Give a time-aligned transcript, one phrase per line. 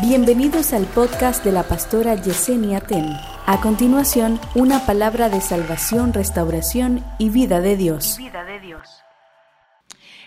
[0.00, 3.16] Bienvenidos al podcast de la pastora Yesenia Ten.
[3.46, 8.16] A continuación, una palabra de salvación, restauración y vida de Dios.
[8.16, 8.88] vida de Dios.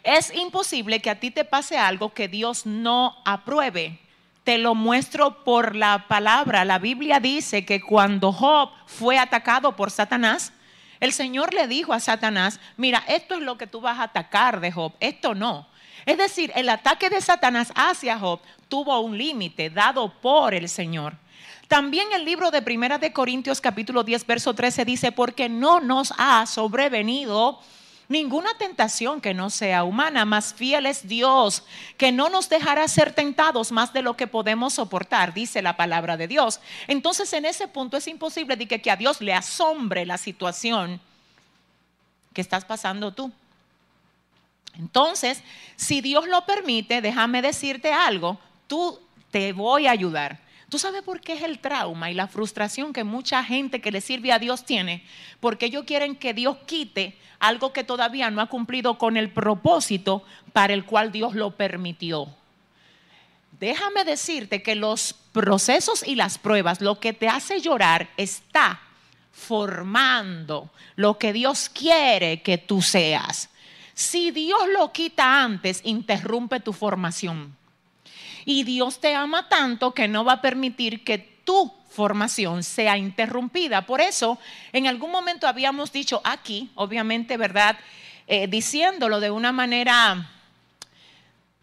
[0.03, 3.99] Es imposible que a ti te pase algo que Dios no apruebe.
[4.43, 6.65] Te lo muestro por la palabra.
[6.65, 10.51] La Biblia dice que cuando Job fue atacado por Satanás,
[10.99, 14.59] el Señor le dijo a Satanás, mira, esto es lo que tú vas a atacar
[14.59, 15.67] de Job, esto no.
[16.05, 21.17] Es decir, el ataque de Satanás hacia Job tuvo un límite dado por el Señor.
[21.67, 26.13] También el libro de Primera de Corintios capítulo 10 verso 13 dice, porque no nos
[26.17, 27.59] ha sobrevenido
[28.07, 31.65] ninguna tentación que no sea humana, más fiel es Dios,
[31.97, 36.15] que no nos dejará ser tentados más de lo que podemos soportar, dice la palabra
[36.15, 36.61] de Dios.
[36.87, 41.01] Entonces en ese punto es imposible de que, que a Dios le asombre la situación
[42.33, 43.33] que estás pasando tú.
[44.75, 45.43] Entonces,
[45.75, 48.39] si Dios lo permite, déjame decirte algo,
[48.71, 48.97] tú
[49.31, 50.39] te voy a ayudar.
[50.69, 53.99] ¿Tú sabes por qué es el trauma y la frustración que mucha gente que le
[53.99, 55.03] sirve a Dios tiene?
[55.41, 60.23] Porque ellos quieren que Dios quite algo que todavía no ha cumplido con el propósito
[60.53, 62.33] para el cual Dios lo permitió.
[63.59, 68.79] Déjame decirte que los procesos y las pruebas, lo que te hace llorar, está
[69.33, 73.49] formando lo que Dios quiere que tú seas.
[73.93, 77.59] Si Dios lo quita antes, interrumpe tu formación.
[78.45, 83.85] Y Dios te ama tanto que no va a permitir que tu formación sea interrumpida.
[83.85, 84.39] Por eso,
[84.71, 87.77] en algún momento habíamos dicho aquí, obviamente, ¿verdad?
[88.27, 90.29] Eh, diciéndolo de una manera,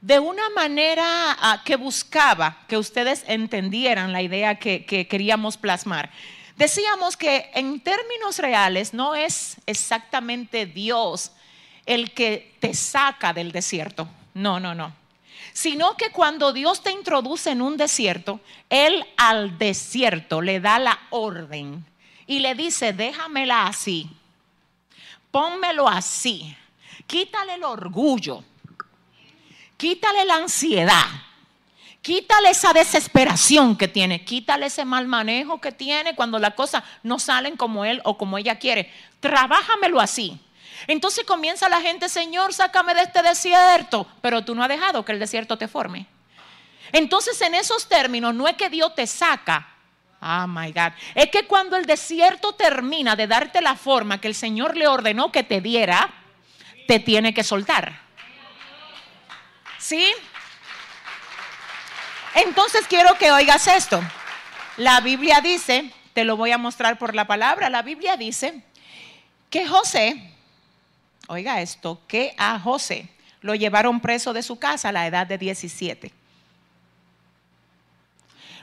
[0.01, 6.11] de una manera ah, que buscaba que ustedes entendieran la idea que queríamos plasmar.
[6.57, 11.31] Decíamos que en términos reales no es exactamente Dios
[11.87, 14.09] el que te saca del desierto.
[14.35, 14.98] No, no, no.
[15.53, 20.99] Sino que cuando Dios te introduce en un desierto, Él al desierto le da la
[21.11, 21.85] orden
[22.27, 24.09] y le dice, déjamela así,
[25.31, 26.55] pónmelo así,
[27.07, 28.45] quítale el orgullo,
[29.77, 31.07] quítale la ansiedad,
[32.03, 37.19] quítale esa desesperación que tiene, quítale ese mal manejo que tiene cuando las cosas no
[37.19, 38.93] salen como él o como ella quiere.
[39.21, 40.39] Trabájamelo así.
[40.87, 45.13] Entonces comienza la gente, Señor, sácame de este desierto, pero tú no has dejado que
[45.13, 46.07] el desierto te forme.
[46.93, 49.69] Entonces en esos términos no es que Dios te saca,
[50.21, 54.35] oh my God, es que cuando el desierto termina de darte la forma que el
[54.35, 56.11] Señor le ordenó que te diera,
[56.87, 58.01] te tiene que soltar.
[59.79, 60.13] ¿Sí?
[62.35, 64.03] Entonces quiero que oigas esto.
[64.77, 68.63] La Biblia dice, te lo voy a mostrar por la palabra, la Biblia dice
[69.51, 70.35] que José
[71.29, 73.09] oiga esto, que a José
[73.41, 76.13] lo llevaron preso de su casa a la edad de 17.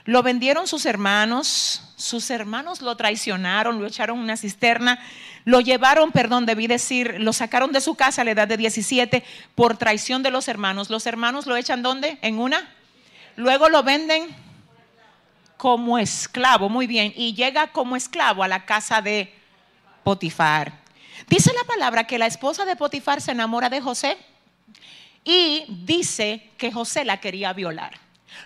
[0.04, 5.00] Lo vendieron sus hermanos, sus hermanos lo traicionaron, lo echaron en una cisterna,
[5.44, 9.24] lo llevaron, perdón, debí decir, lo sacaron de su casa a la edad de 17
[9.54, 10.90] por traición de los hermanos.
[10.90, 12.18] Los hermanos lo echan ¿dónde?
[12.22, 12.68] En una.
[13.34, 14.28] Luego lo venden
[15.56, 19.32] como esclavo, muy bien, y llega como esclavo a la casa de
[20.04, 20.85] Potifar.
[21.28, 24.16] Dice la palabra que la esposa de Potifar se enamora de José
[25.24, 27.98] y dice que José la quería violar.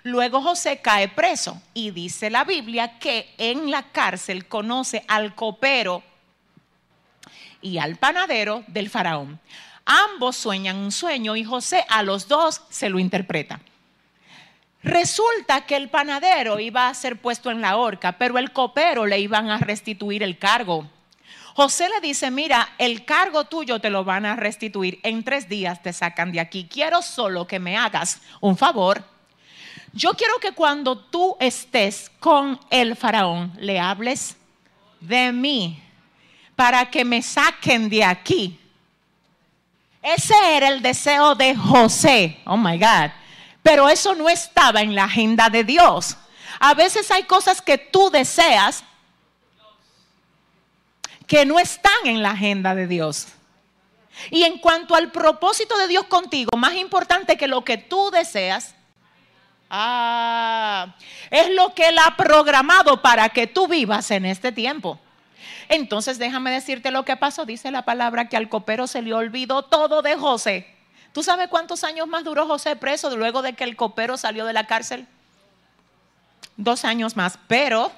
[0.02, 6.02] Luego José cae preso y dice la Biblia que en la cárcel conoce al copero
[7.60, 9.40] y al panadero del faraón.
[9.84, 13.60] Ambos sueñan un sueño y José a los dos se lo interpreta.
[14.82, 19.18] Resulta que el panadero iba a ser puesto en la horca, pero el copero le
[19.18, 20.88] iban a restituir el cargo.
[21.60, 24.98] José le dice, mira, el cargo tuyo te lo van a restituir.
[25.02, 26.66] En tres días te sacan de aquí.
[26.66, 29.04] Quiero solo que me hagas un favor.
[29.92, 34.38] Yo quiero que cuando tú estés con el faraón, le hables
[35.00, 35.82] de mí
[36.56, 38.58] para que me saquen de aquí.
[40.00, 42.40] Ese era el deseo de José.
[42.46, 43.10] Oh my God.
[43.62, 46.16] Pero eso no estaba en la agenda de Dios.
[46.58, 48.82] A veces hay cosas que tú deseas,
[51.30, 53.28] que no están en la agenda de Dios.
[54.32, 58.74] Y en cuanto al propósito de Dios contigo, más importante que lo que tú deseas,
[59.70, 60.96] ah,
[61.30, 64.98] es lo que Él ha programado para que tú vivas en este tiempo.
[65.68, 67.46] Entonces déjame decirte lo que pasó.
[67.46, 70.66] Dice la palabra que al copero se le olvidó todo de José.
[71.12, 74.52] ¿Tú sabes cuántos años más duró José preso luego de que el copero salió de
[74.52, 75.06] la cárcel?
[76.56, 77.38] Dos años más.
[77.46, 77.92] Pero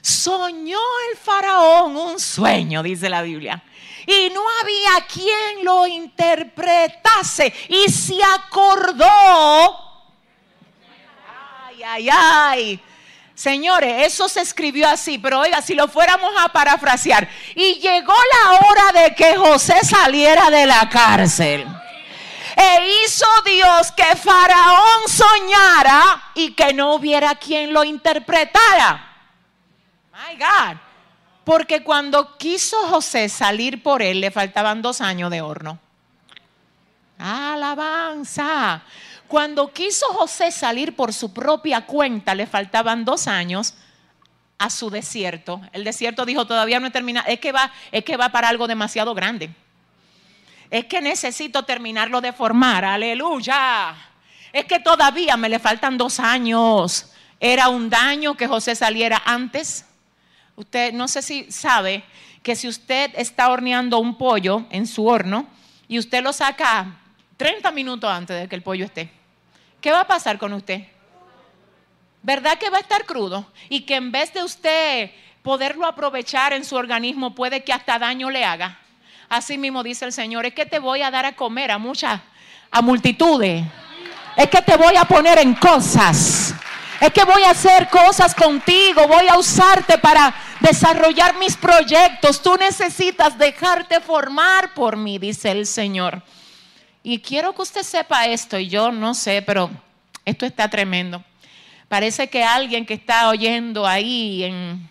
[0.00, 0.78] Soñó
[1.10, 3.62] el faraón un sueño, dice la Biblia.
[4.06, 7.52] Y no había quien lo interpretase.
[7.68, 9.08] Y se acordó.
[11.66, 12.80] Ay, ay, ay.
[13.34, 18.52] Señores, eso se escribió así, pero oiga, si lo fuéramos a parafrasear, y llegó la
[18.52, 21.66] hora de que José saliera de la cárcel.
[22.54, 29.09] E hizo Dios que Faraón soñara y que no hubiera quien lo interpretara.
[30.20, 30.76] My God.
[31.44, 35.78] Porque cuando quiso José salir por él, le faltaban dos años de horno.
[37.18, 38.82] Alabanza.
[39.26, 43.74] Cuando quiso José salir por su propia cuenta, le faltaban dos años
[44.58, 45.60] a su desierto.
[45.72, 48.66] El desierto dijo, todavía no he terminado, es que va, es que va para algo
[48.66, 49.50] demasiado grande.
[50.70, 53.94] Es que necesito terminarlo de formar, aleluya.
[54.52, 57.10] Es que todavía me le faltan dos años.
[57.38, 59.86] Era un daño que José saliera antes.
[60.60, 62.04] Usted no sé si sabe
[62.42, 65.46] que si usted está horneando un pollo en su horno
[65.88, 66.98] y usted lo saca
[67.38, 69.10] 30 minutos antes de que el pollo esté,
[69.80, 70.82] ¿qué va a pasar con usted?
[72.22, 73.50] ¿Verdad que va a estar crudo?
[73.70, 75.10] Y que en vez de usted
[75.42, 78.80] poderlo aprovechar en su organismo, puede que hasta daño le haga.
[79.30, 82.20] Así mismo dice el Señor, es que te voy a dar a comer a muchas,
[82.70, 83.64] a multitudes.
[84.36, 86.54] Es que te voy a poner en cosas.
[87.00, 92.42] Es que voy a hacer cosas contigo, voy a usarte para desarrollar mis proyectos.
[92.42, 96.22] Tú necesitas dejarte formar por mí, dice el Señor.
[97.02, 99.70] Y quiero que usted sepa esto, y yo no sé, pero
[100.24, 101.24] esto está tremendo.
[101.88, 104.88] Parece que alguien que está oyendo ahí en,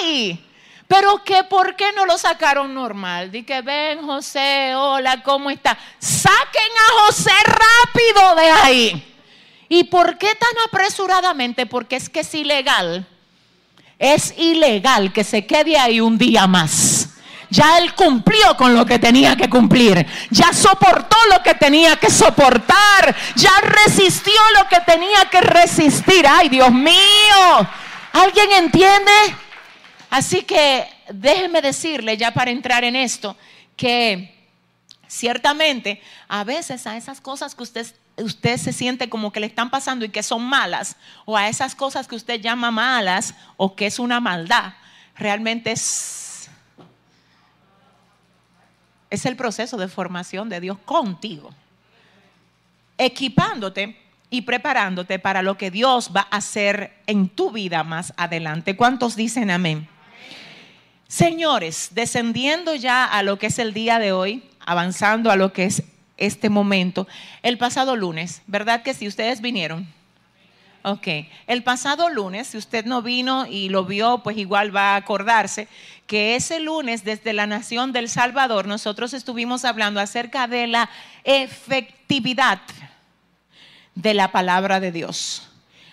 [0.00, 0.44] ¡Ay!
[0.88, 3.30] Pero que por qué no lo sacaron normal?
[3.30, 5.78] Di que ven José, hola, ¿cómo está?
[6.00, 9.14] Saquen a José rápido de ahí.
[9.68, 11.66] ¿Y por qué tan apresuradamente?
[11.66, 13.06] Porque es que es ilegal.
[14.00, 16.95] Es ilegal que se quede ahí un día más.
[17.50, 20.06] Ya él cumplió con lo que tenía que cumplir.
[20.30, 23.14] Ya soportó lo que tenía que soportar.
[23.36, 26.26] Ya resistió lo que tenía que resistir.
[26.28, 27.68] Ay, Dios mío.
[28.12, 29.12] ¿Alguien entiende?
[30.10, 33.36] Así que déjeme decirle ya para entrar en esto
[33.76, 34.34] que
[35.06, 39.70] ciertamente a veces a esas cosas que usted, usted se siente como que le están
[39.70, 43.86] pasando y que son malas, o a esas cosas que usted llama malas o que
[43.86, 44.74] es una maldad,
[45.16, 46.25] realmente es,
[49.10, 51.50] es el proceso de formación de Dios contigo,
[52.98, 53.96] equipándote
[54.30, 58.76] y preparándote para lo que Dios va a hacer en tu vida más adelante.
[58.76, 59.88] ¿Cuántos dicen amén?
[61.08, 65.64] Señores, descendiendo ya a lo que es el día de hoy, avanzando a lo que
[65.64, 65.84] es
[66.16, 67.06] este momento,
[67.42, 69.86] el pasado lunes, ¿verdad que si ustedes vinieron?
[70.82, 71.08] Ok,
[71.46, 75.68] el pasado lunes, si usted no vino y lo vio, pues igual va a acordarse
[76.06, 80.88] que ese lunes desde la Nación del Salvador nosotros estuvimos hablando acerca de la
[81.24, 82.60] efectividad
[83.94, 85.48] de la palabra de Dios.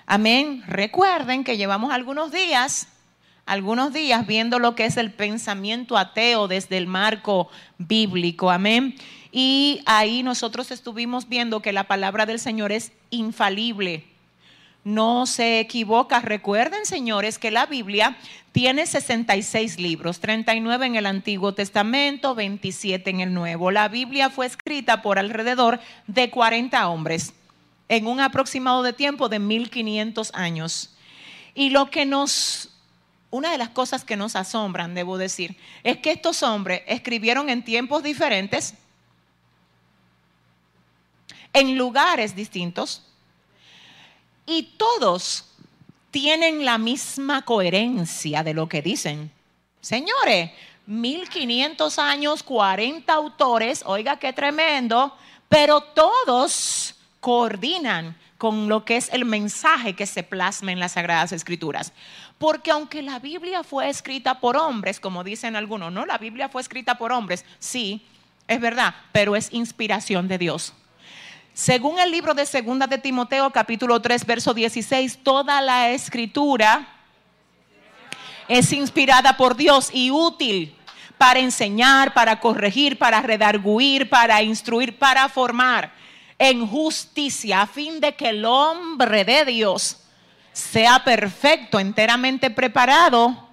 [0.05, 0.63] Amén.
[0.67, 2.87] Recuerden que llevamos algunos días
[3.45, 8.49] algunos días viendo lo que es el pensamiento ateo desde el marco bíblico.
[8.49, 8.95] Amén.
[9.31, 14.05] Y ahí nosotros estuvimos viendo que la palabra del Señor es infalible.
[14.83, 16.19] No se equivoca.
[16.19, 18.17] Recuerden, señores, que la Biblia
[18.51, 23.71] tiene 66 libros, 39 en el Antiguo Testamento, 27 en el Nuevo.
[23.71, 27.33] La Biblia fue escrita por alrededor de 40 hombres
[27.89, 30.95] en un aproximado de tiempo de 1500 años.
[31.55, 32.69] Y lo que nos
[33.33, 37.65] una de las cosas que nos asombran, debo decir, es que estos hombres escribieron en
[37.65, 38.75] tiempos diferentes,
[41.51, 43.01] en lugares distintos,
[44.45, 45.45] y todos
[46.11, 49.31] tienen la misma coherencia de lo que dicen.
[49.81, 50.51] Señores,
[50.85, 55.15] 1500 años, 40 autores, oiga qué tremendo,
[55.49, 61.31] pero todos coordinan con lo que es el mensaje que se plasma en las Sagradas
[61.31, 61.93] Escrituras.
[62.37, 66.61] Porque aunque la Biblia fue escrita por hombres, como dicen algunos, no, la Biblia fue
[66.61, 68.05] escrita por hombres, sí,
[68.47, 70.73] es verdad, pero es inspiración de Dios.
[71.53, 76.87] Según el libro de Segunda de Timoteo, capítulo 3, verso 16, toda la escritura
[78.47, 80.75] es inspirada por Dios y útil
[81.15, 85.93] para enseñar, para corregir, para redarguir, para instruir, para formar
[86.39, 89.99] en justicia, a fin de que el hombre de Dios
[90.53, 93.47] sea perfecto, enteramente preparado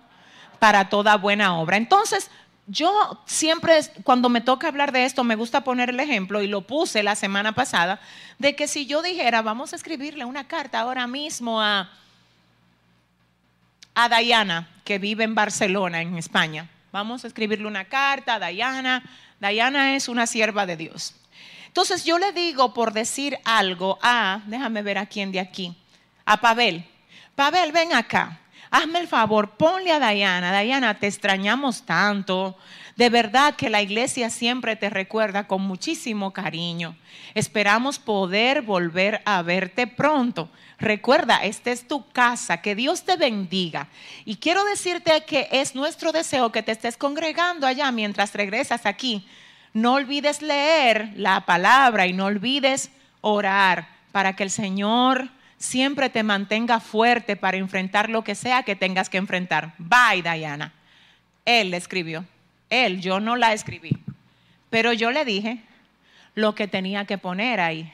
[0.59, 1.77] para toda buena obra.
[1.77, 2.31] Entonces,
[2.71, 6.61] yo siempre, cuando me toca hablar de esto, me gusta poner el ejemplo, y lo
[6.63, 8.01] puse la semana pasada,
[8.39, 11.91] de que si yo dijera, vamos a escribirle una carta ahora mismo a,
[13.95, 16.69] a Diana, que vive en Barcelona, en España.
[16.93, 19.03] Vamos a escribirle una carta a Diana.
[19.41, 21.15] Diana es una sierva de Dios.
[21.67, 25.77] Entonces yo le digo por decir algo a, déjame ver a quién de aquí,
[26.25, 26.85] a Pavel.
[27.35, 32.57] Pavel, ven acá hazme el favor, ponle a Diana, Diana, te extrañamos tanto.
[32.97, 36.97] De verdad que la iglesia siempre te recuerda con muchísimo cariño.
[37.35, 40.51] Esperamos poder volver a verte pronto.
[40.79, 43.89] Recuerda, esta es tu casa, que Dios te bendiga.
[44.25, 49.27] Y quiero decirte que es nuestro deseo que te estés congregando allá mientras regresas aquí.
[49.73, 55.29] No olvides leer la palabra y no olvides orar para que el Señor
[55.61, 59.75] siempre te mantenga fuerte para enfrentar lo que sea que tengas que enfrentar.
[59.79, 60.73] Bye, Diana.
[61.45, 62.25] Él le escribió.
[62.71, 63.97] Él, yo no la escribí.
[64.71, 65.63] Pero yo le dije
[66.35, 67.93] lo que tenía que poner ahí.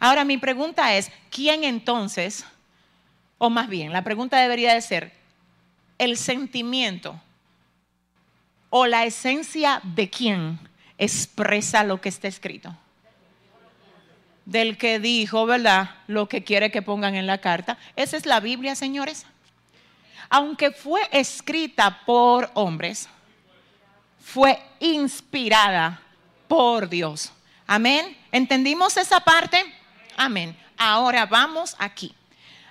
[0.00, 2.46] Ahora mi pregunta es, ¿quién entonces,
[3.36, 5.12] o más bien, la pregunta debería de ser,
[5.98, 7.20] el sentimiento
[8.70, 10.58] o la esencia de quién
[10.96, 12.74] expresa lo que está escrito?
[14.44, 15.90] Del que dijo, ¿verdad?
[16.06, 17.78] Lo que quiere que pongan en la carta.
[17.96, 19.26] Esa es la Biblia, señores.
[20.28, 23.08] Aunque fue escrita por hombres,
[24.20, 26.00] fue inspirada
[26.48, 27.32] por Dios.
[27.66, 28.16] Amén.
[28.32, 29.64] ¿Entendimos esa parte?
[30.16, 30.56] Amén.
[30.76, 32.14] Ahora vamos aquí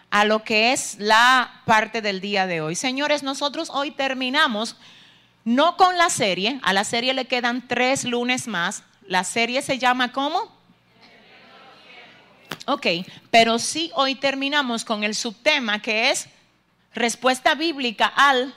[0.10, 2.76] a lo que es la parte del día de hoy.
[2.76, 4.76] Señores, nosotros hoy terminamos
[5.44, 8.84] no con la serie, a la serie le quedan tres lunes más.
[9.08, 10.53] La serie se llama ¿cómo?
[12.66, 12.88] Ok,
[13.30, 16.30] pero sí hoy terminamos con el subtema que es
[16.94, 18.54] respuesta bíblica al...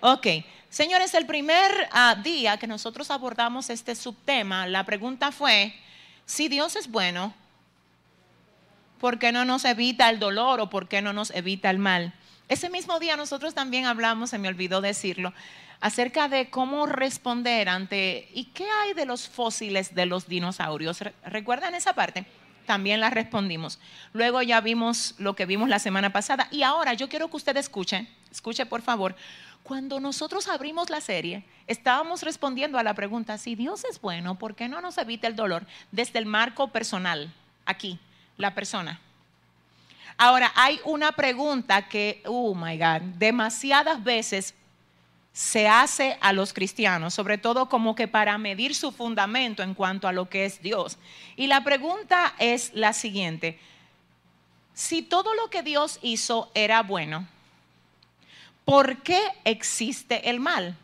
[0.00, 0.26] Ok,
[0.68, 5.74] señores, el primer ah, día que nosotros abordamos este subtema, la pregunta fue,
[6.26, 7.32] si Dios es bueno,
[9.00, 12.12] ¿por qué no nos evita el dolor o por qué no nos evita el mal?
[12.48, 15.32] Ese mismo día nosotros también hablamos, se me olvidó decirlo,
[15.80, 20.98] acerca de cómo responder ante, ¿y qué hay de los fósiles de los dinosaurios?
[21.24, 22.26] ¿Recuerdan esa parte?
[22.64, 23.78] También la respondimos.
[24.12, 27.56] Luego ya vimos lo que vimos la semana pasada y ahora yo quiero que usted
[27.56, 29.14] escuche, escuche por favor,
[29.62, 34.54] cuando nosotros abrimos la serie, estábamos respondiendo a la pregunta, si Dios es bueno, ¿por
[34.54, 35.66] qué no nos evita el dolor?
[35.90, 37.32] Desde el marco personal,
[37.64, 37.98] aquí,
[38.36, 39.00] la persona.
[40.16, 44.54] Ahora, hay una pregunta que, oh my God, demasiadas veces
[45.34, 50.06] se hace a los cristianos, sobre todo como que para medir su fundamento en cuanto
[50.06, 50.96] a lo que es Dios.
[51.34, 53.58] Y la pregunta es la siguiente,
[54.74, 57.26] si todo lo que Dios hizo era bueno,
[58.64, 60.76] ¿por qué existe el mal?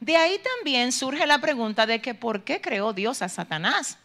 [0.00, 3.96] De ahí también surge la pregunta de que ¿por qué creó Dios a Satanás?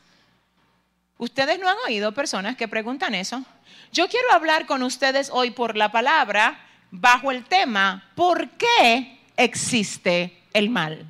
[1.18, 3.44] Ustedes no han oído personas que preguntan eso.
[3.92, 6.58] Yo quiero hablar con ustedes hoy por la palabra
[6.90, 11.06] bajo el tema ¿por qué existe el mal.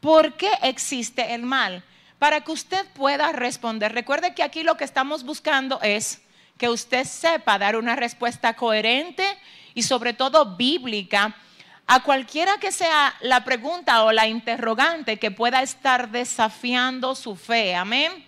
[0.00, 1.82] ¿Por qué existe el mal?
[2.18, 3.92] Para que usted pueda responder.
[3.92, 6.20] Recuerde que aquí lo que estamos buscando es
[6.56, 9.24] que usted sepa dar una respuesta coherente
[9.74, 11.36] y sobre todo bíblica
[11.86, 17.74] a cualquiera que sea la pregunta o la interrogante que pueda estar desafiando su fe.
[17.74, 18.27] Amén.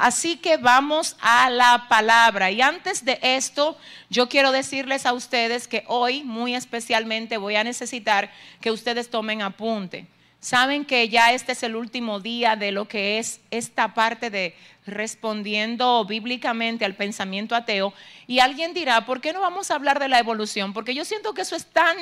[0.00, 2.50] Así que vamos a la palabra.
[2.50, 3.76] Y antes de esto,
[4.08, 8.30] yo quiero decirles a ustedes que hoy muy especialmente voy a necesitar
[8.62, 10.06] que ustedes tomen apunte.
[10.40, 14.56] Saben que ya este es el último día de lo que es esta parte de
[14.86, 17.92] respondiendo bíblicamente al pensamiento ateo.
[18.26, 20.72] Y alguien dirá, ¿por qué no vamos a hablar de la evolución?
[20.72, 21.98] Porque yo siento que eso es tan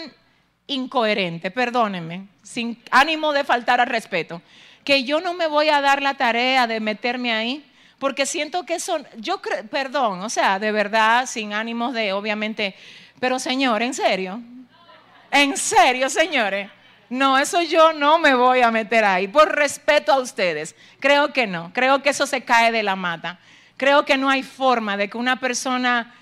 [0.68, 4.40] incoherente, perdónenme, sin ánimo de faltar al respeto,
[4.84, 7.64] que yo no me voy a dar la tarea de meterme ahí
[7.98, 12.74] porque siento que son, yo creo, perdón, o sea, de verdad, sin ánimos de, obviamente,
[13.18, 14.40] pero Señor, en serio,
[15.30, 16.70] en serio, señores,
[17.10, 21.46] no, eso yo no me voy a meter ahí, por respeto a ustedes, creo que
[21.46, 23.40] no, creo que eso se cae de la mata,
[23.76, 26.14] creo que no hay forma de que una persona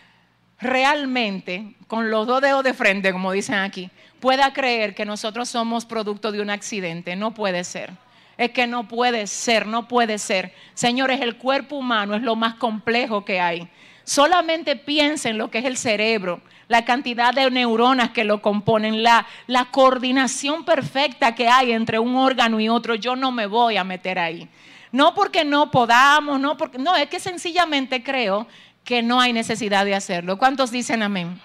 [0.59, 3.91] realmente, con los dos dedos de frente, como dicen aquí,
[4.21, 7.93] pueda creer que nosotros somos producto de un accidente, no puede ser.
[8.39, 10.53] Es que no puede ser, no puede ser.
[10.75, 13.69] Señores, el cuerpo humano es lo más complejo que hay.
[14.05, 19.27] Solamente piensen lo que es el cerebro, la cantidad de neuronas que lo componen, la,
[19.73, 22.95] coordinación perfecta que hay entre un órgano y otro.
[22.95, 24.49] Yo no me voy a meter ahí.
[24.93, 28.47] No porque no podamos, no porque no, es que sencillamente creo
[28.85, 30.39] que no hay necesidad de hacerlo.
[30.39, 31.41] ¿Cuántos dicen amén?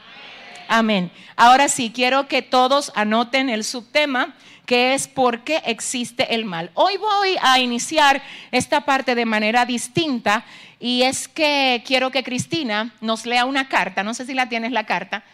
[0.74, 1.12] Amén.
[1.36, 4.36] Ahora sí, quiero que todos anoten el subtema
[4.66, 6.72] que es por qué existe el mal.
[6.76, 8.24] Hoy voy a iniciar
[8.54, 10.46] esta parte de manera distinta
[10.80, 14.72] y es que quiero que Cristina nos lea una carta, no sé si la tienes
[14.72, 15.26] la carta,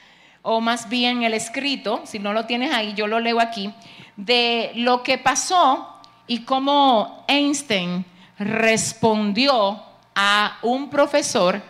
[0.41, 3.71] o más bien el escrito, si no lo tienes ahí, yo lo leo aquí,
[4.15, 8.05] de lo que pasó y cómo Einstein
[8.39, 9.83] respondió
[10.15, 11.61] a un profesor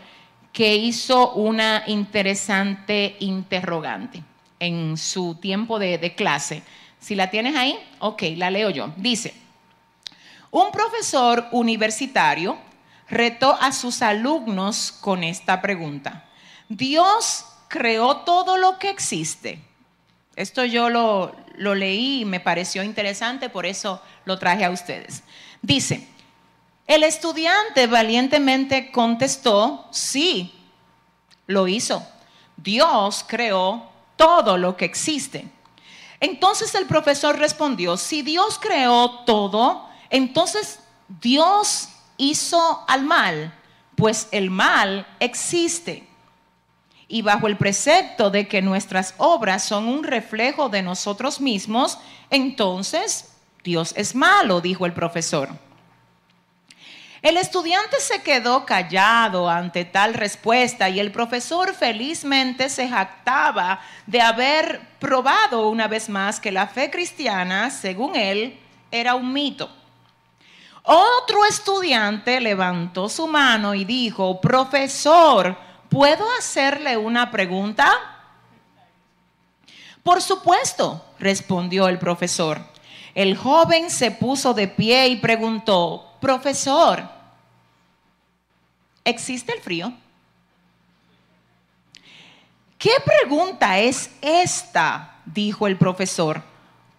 [0.57, 4.23] que hizo una interesante interrogante
[4.59, 6.63] en su tiempo de, clase.
[6.99, 8.91] Si la tienes ahí, ok, la leo yo.
[8.97, 9.35] Dice,
[10.49, 12.57] un profesor universitario
[13.07, 16.25] retó a sus alumnos con esta pregunta.
[16.69, 19.61] Dios creó todo lo que existe.
[20.35, 25.21] Esto yo lo, lo leí y me pareció interesante, por eso lo traje a ustedes.
[25.61, 26.07] Dice,
[26.87, 30.53] el estudiante valientemente contestó, sí,
[31.45, 32.05] lo hizo.
[32.55, 35.47] Dios creó todo lo que existe.
[36.19, 40.79] Entonces el profesor respondió, si Dios creó todo, entonces
[41.21, 43.53] Dios hizo al mal,
[43.95, 46.07] pues el mal existe.
[47.09, 53.33] Y bajo el precepto de que nuestras obras son un reflejo de nosotros mismos, entonces
[53.63, 55.66] Dios es malo, dijo el profesor.
[57.21, 64.21] El estudiante se quedó callado ante tal respuesta y el profesor felizmente se jactaba de
[64.21, 68.59] haber probado una vez más que la fe cristiana, según él,
[68.91, 69.69] era un mito.
[70.83, 75.57] Otro estudiante levantó su mano y dijo, profesor,
[75.89, 77.91] ¿puedo hacerle una pregunta?
[80.03, 82.61] Por supuesto, respondió el profesor.
[83.13, 87.17] El joven se puso de pie y preguntó, profesor,
[89.07, 89.93] ¿Existe el frío?
[92.77, 95.21] ¿Qué pregunta es esta?
[95.25, 96.43] dijo el profesor.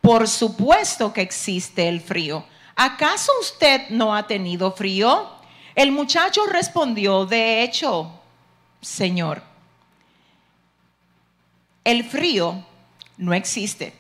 [0.01, 2.47] Por supuesto que existe el frío.
[2.75, 5.29] ¿Acaso usted no ha tenido frío?
[5.75, 8.11] El muchacho respondió, de hecho,
[8.81, 9.43] señor,
[11.85, 12.65] el frío
[13.19, 13.93] no existe.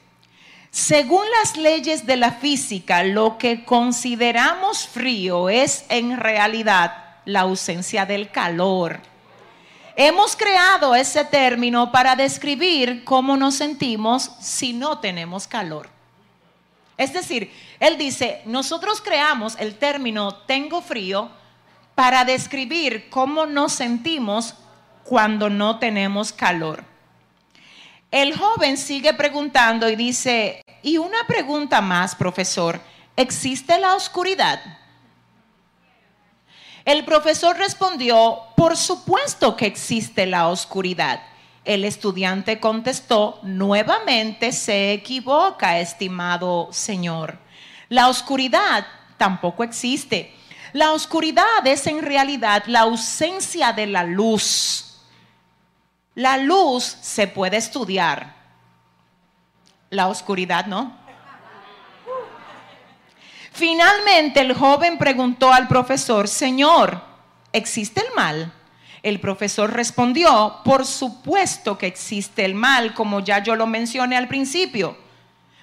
[0.71, 8.05] Según las leyes de la física, lo que consideramos frío es en realidad la ausencia
[8.05, 9.01] del calor.
[9.97, 15.89] Hemos creado ese término para describir cómo nos sentimos si no tenemos calor.
[16.97, 21.31] Es decir, él dice, nosotros creamos el término tengo frío
[21.95, 24.55] para describir cómo nos sentimos
[25.05, 26.85] cuando no tenemos calor.
[28.11, 32.81] El joven sigue preguntando y dice, y una pregunta más, profesor,
[33.17, 34.61] ¿existe la oscuridad?
[36.87, 41.21] El profesor respondió, por supuesto que existe la oscuridad.
[41.67, 47.39] El estudiante contestó, nuevamente se equivoca, estimado señor.
[47.91, 48.87] La oscuridad
[49.19, 50.35] tampoco existe.
[50.73, 54.88] La oscuridad es en realidad la ausencia de la luz.
[56.19, 58.35] La luz se puede estudiar.
[59.89, 60.93] La oscuridad no.
[63.53, 67.01] Finalmente el joven preguntó al profesor, Señor,
[67.53, 68.53] ¿existe el mal?
[69.05, 74.27] El profesor respondió, por supuesto que existe el mal, como ya yo lo mencioné al
[74.27, 74.99] principio,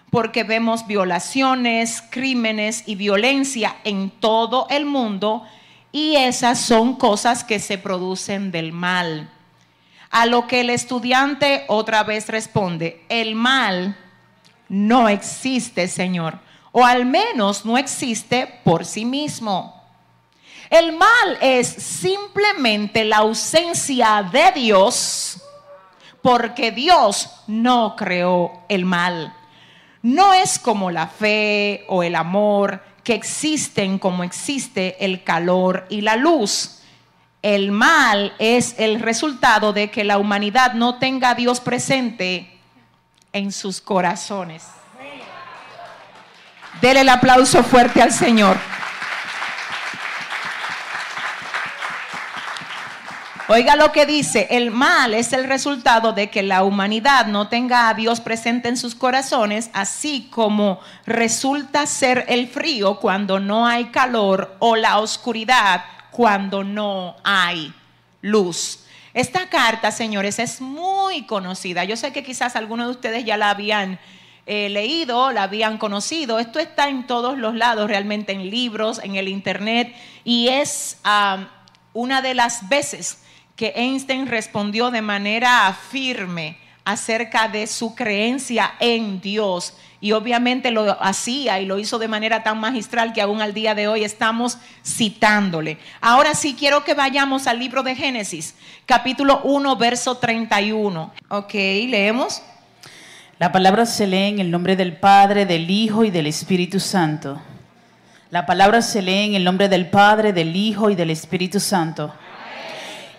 [0.10, 5.44] porque vemos violaciones, crímenes y violencia en todo el mundo
[5.92, 9.35] y esas son cosas que se producen del mal.
[10.16, 13.98] A lo que el estudiante otra vez responde, el mal
[14.70, 16.40] no existe, Señor
[16.78, 19.82] o al menos no existe por sí mismo.
[20.70, 25.42] El mal es simplemente la ausencia de Dios
[26.22, 29.34] porque Dios no creó el mal.
[30.02, 36.02] No es como la fe o el amor que existen como existe el calor y
[36.02, 36.82] la luz.
[37.46, 42.60] El mal es el resultado de que la humanidad no tenga a Dios presente
[43.34, 44.64] en sus corazones.
[46.82, 48.58] Dele el aplauso fuerte al Señor.
[53.48, 57.90] Oiga lo que dice, el mal es el resultado de que la humanidad no tenga
[57.90, 63.86] a Dios presente en sus corazones, así como resulta ser el frío cuando no hay
[63.92, 67.74] calor o la oscuridad cuando no hay
[68.22, 68.86] luz.
[69.14, 71.84] Esta carta, señores, es muy conocida.
[71.84, 74.00] Yo sé que quizás algunos de ustedes ya la habían
[74.46, 76.40] eh, leído, la habían conocido.
[76.40, 81.02] Esto está en todos los lados, realmente en libros, en el Internet, y es
[81.92, 83.22] una de las veces
[83.58, 89.74] que Einstein respondió de manera firme acerca de su creencia en Dios
[90.06, 93.74] y obviamente lo hacía y lo hizo de manera tan magistral que aún al día
[93.74, 95.80] de hoy estamos citándole.
[96.00, 98.54] Ahora sí quiero que vayamos al libro de Génesis,
[98.86, 101.12] capítulo 1, verso 31.
[101.30, 102.44] Ok, leemos.
[103.40, 107.42] La palabra se lee en el nombre del Padre, del Hijo y del Espíritu Santo.
[108.30, 112.14] La palabra se lee en el nombre del Padre, del Hijo y del Espíritu Santo.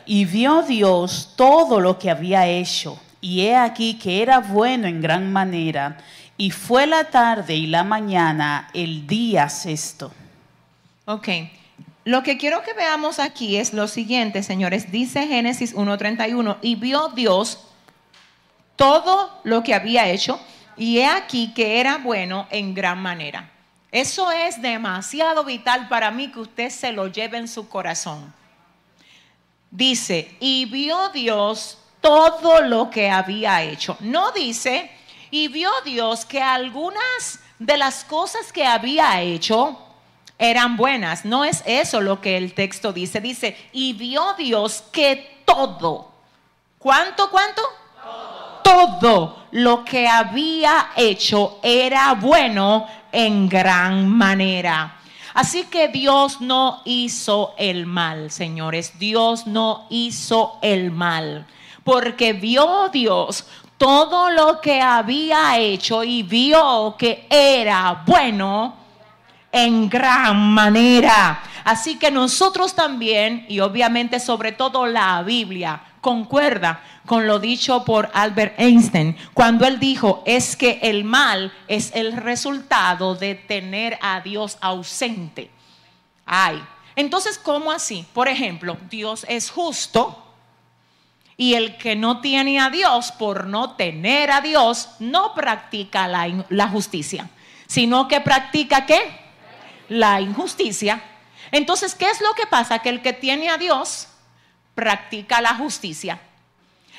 [0.05, 5.01] Y vio Dios todo lo que había hecho, y he aquí que era bueno en
[5.01, 5.97] gran manera,
[6.37, 10.13] y fue la tarde y la mañana el día sexto.
[11.07, 11.29] Ok,
[12.05, 14.93] lo que quiero que veamos aquí es lo siguiente, señores.
[14.93, 17.61] Dice Génesis 1.31, y vio Dios
[18.77, 20.39] todo lo que había hecho,
[20.77, 23.51] y he aquí que era bueno en gran manera.
[23.91, 28.35] Eso es demasiado vital para mí que usted se lo lleve en su corazón.
[29.71, 33.97] Dice, y vio Dios todo lo que había hecho.
[34.01, 34.91] No dice,
[35.37, 39.79] y vio Dios que algunas de las cosas que había hecho
[40.39, 41.27] eran buenas.
[41.27, 43.21] No es eso lo que el texto dice.
[43.21, 46.11] Dice, y vio Dios que todo.
[46.79, 47.61] ¿Cuánto, cuánto?
[48.63, 48.99] Todo.
[48.99, 54.97] todo lo que había hecho era bueno en gran manera.
[55.35, 58.99] Así que Dios no hizo el mal, señores.
[58.99, 61.47] Dios no hizo el mal.
[61.85, 63.47] Porque vio Dios
[63.77, 68.75] todo lo que había hecho y vio que era bueno
[69.53, 71.43] en gran manera.
[71.65, 78.11] Así que nosotros también, y obviamente sobre todo la Biblia, concuerda con lo dicho por
[78.15, 84.21] Albert Einstein, cuando él dijo, es que el mal es el resultado de tener a
[84.21, 85.51] Dios ausente.
[86.25, 86.63] Ay,
[86.95, 88.07] entonces, ¿cómo así?
[88.13, 90.26] Por ejemplo, Dios es justo
[91.37, 96.69] y el que no tiene a Dios por no tener a Dios no practica la,
[96.69, 97.29] justicia,
[97.67, 99.21] sino que practica qué?
[99.89, 101.03] La injusticia.
[101.53, 102.79] Entonces, ¿qué es lo que pasa?
[102.79, 104.09] Que el que tiene a Dios
[104.75, 106.21] practica la justicia.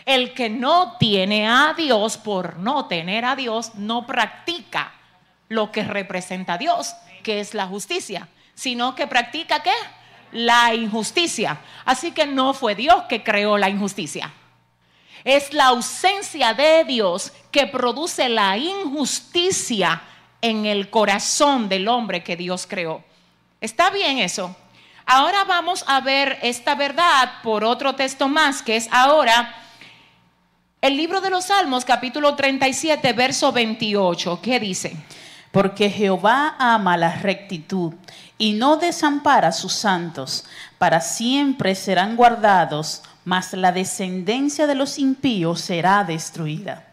[0.06, 4.94] El que no tiene a Dios por no tener a Dios no practica
[5.50, 9.74] lo que representa a Dios, que es la justicia, sino que practica qué?
[10.32, 11.60] La injusticia.
[11.86, 14.34] Así que no fue Dios que creó la injusticia.
[15.24, 20.02] Es la ausencia de Dios que produce la injusticia
[20.42, 23.04] en el corazón del hombre que Dios creó.
[23.60, 24.56] ¿Está bien eso?
[25.06, 29.56] Ahora vamos a ver esta verdad por otro texto más, que es ahora
[30.80, 34.40] el libro de los Salmos, capítulo 37, verso 28.
[34.42, 34.96] ¿Qué dice?
[35.58, 37.96] Porque Jehová ama la rectitud
[38.38, 40.46] y no desampara a sus santos.
[40.78, 46.86] Para siempre serán guardados, mas la descendencia de los impíos será destruida.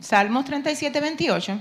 [0.00, 1.58] Salmos 37, 28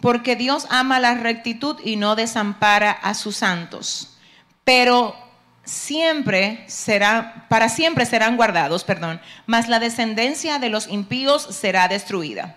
[0.00, 4.16] porque Dios ama la rectitud y no desampara a sus santos.
[4.62, 5.16] Pero
[5.64, 12.56] siempre será, para siempre serán guardados, perdón, mas la descendencia de los impíos será destruida.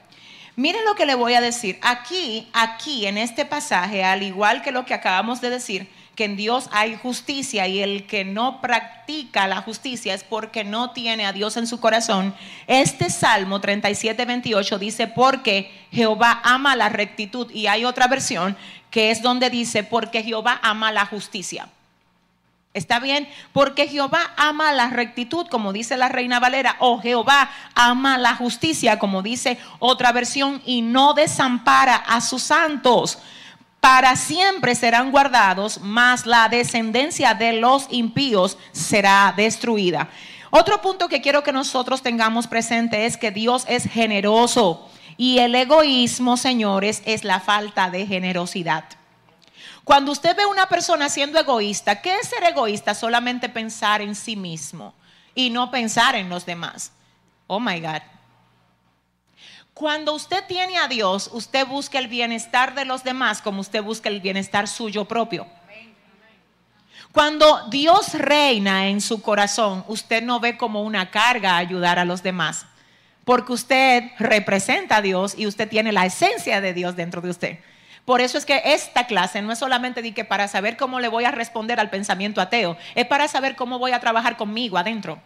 [0.59, 1.79] Miren lo que le voy a decir.
[1.81, 6.35] Aquí, aquí en este pasaje, al igual que lo que acabamos de decir, que en
[6.35, 11.31] Dios hay justicia y el que no practica la justicia es porque no tiene a
[11.31, 12.35] Dios en su corazón.
[12.67, 17.49] Este Salmo 37, 28 dice, porque Jehová ama la rectitud.
[17.51, 18.57] Y hay otra versión
[18.91, 21.69] que es donde dice, porque Jehová ama la justicia.
[22.79, 23.27] ¿Está bien?
[23.51, 28.97] Porque Jehová ama la rectitud, como dice la reina Valera, o Jehová ama la justicia,
[28.99, 33.19] como dice otra versión, y no desampara a sus santos
[33.81, 40.09] para siempre serán guardados, mas la descendencia de los impíos será destruida.
[40.51, 45.53] Otro punto que quiero que nosotros tengamos presente es que Dios es generoso y el
[45.53, 48.85] egoísmo, señores, es la falta de generosidad.
[49.89, 52.93] Cuando usted ve a una persona siendo egoísta, ¿qué es ser egoísta?
[52.93, 54.93] Solamente pensar en sí mismo
[55.34, 56.91] y no pensar en los demás.
[57.47, 58.04] Oh my God.
[59.73, 64.10] Cuando usted tiene a Dios, usted busca el bienestar de los demás como usted busca
[64.10, 65.47] el bienestar suyo propio.
[67.12, 72.21] Cuando Dios reina en su corazón, usted no ve como una carga ayudar a los
[72.21, 72.67] demás,
[73.25, 77.60] porque usted representa a Dios y usted tiene la esencia de Dios dentro de usted.
[78.05, 81.07] Por eso es que esta clase no es solamente de que para saber cómo le
[81.07, 85.21] voy a responder al pensamiento ateo, es para saber cómo voy a trabajar conmigo adentro.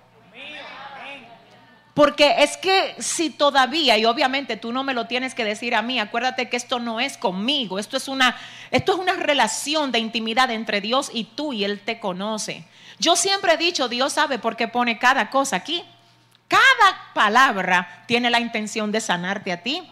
[1.93, 5.83] Porque es que si todavía, y obviamente tú no me lo tienes que decir a
[5.83, 8.35] mí, acuérdate que esto no es conmigo, esto es una,
[8.71, 12.65] esto es una relación de intimidad entre Dios y tú y Él te conoce.
[12.97, 15.83] Yo siempre he dicho, Dios sabe por qué pone cada cosa aquí.
[16.47, 19.83] Cada palabra tiene la intención de sanarte a ti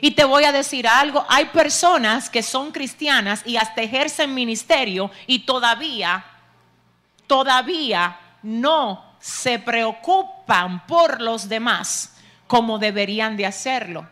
[0.00, 5.10] Y te voy a decir algo, hay personas que son cristianas y hasta ejercen ministerio
[5.26, 6.24] y todavía,
[7.26, 12.14] todavía no se preocupan por los demás
[12.46, 14.06] como deberían de hacerlo.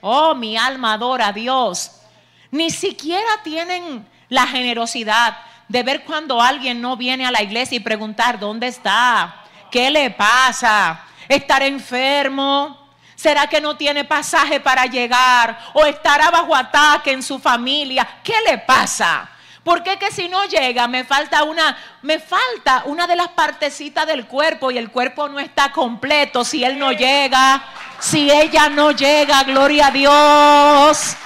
[0.00, 1.92] Oh, mi alma adora a Dios.
[2.50, 5.38] Ni siquiera tienen la generosidad
[5.68, 9.44] de ver cuando alguien no viene a la iglesia y preguntar, ¿dónde está?
[9.70, 11.04] ¿Qué le pasa?
[11.28, 12.87] ¿Estar enfermo?
[13.18, 15.58] ¿Será que no tiene pasaje para llegar?
[15.72, 18.06] ¿O estará bajo ataque en su familia?
[18.22, 19.28] ¿Qué le pasa?
[19.64, 24.28] Porque que si no llega me falta una me falta una de las partecitas del
[24.28, 27.64] cuerpo y el cuerpo no está completo si él no llega,
[27.98, 31.16] si ella no llega, gloria a Dios.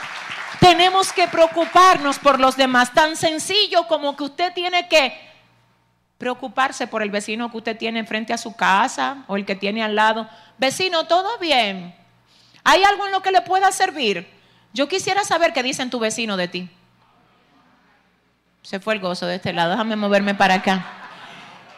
[0.61, 5.32] Tenemos que preocuparnos por los demás, tan sencillo como que usted tiene que
[6.23, 9.83] preocuparse por el vecino que usted tiene frente a su casa o el que tiene
[9.83, 10.29] al lado.
[10.57, 11.93] Vecino, ¿todo bien?
[12.63, 14.31] ¿Hay algo en lo que le pueda servir?
[14.73, 16.71] Yo quisiera saber qué dicen tu vecino de ti.
[18.63, 20.87] Se fue el gozo de este lado, déjame moverme para acá.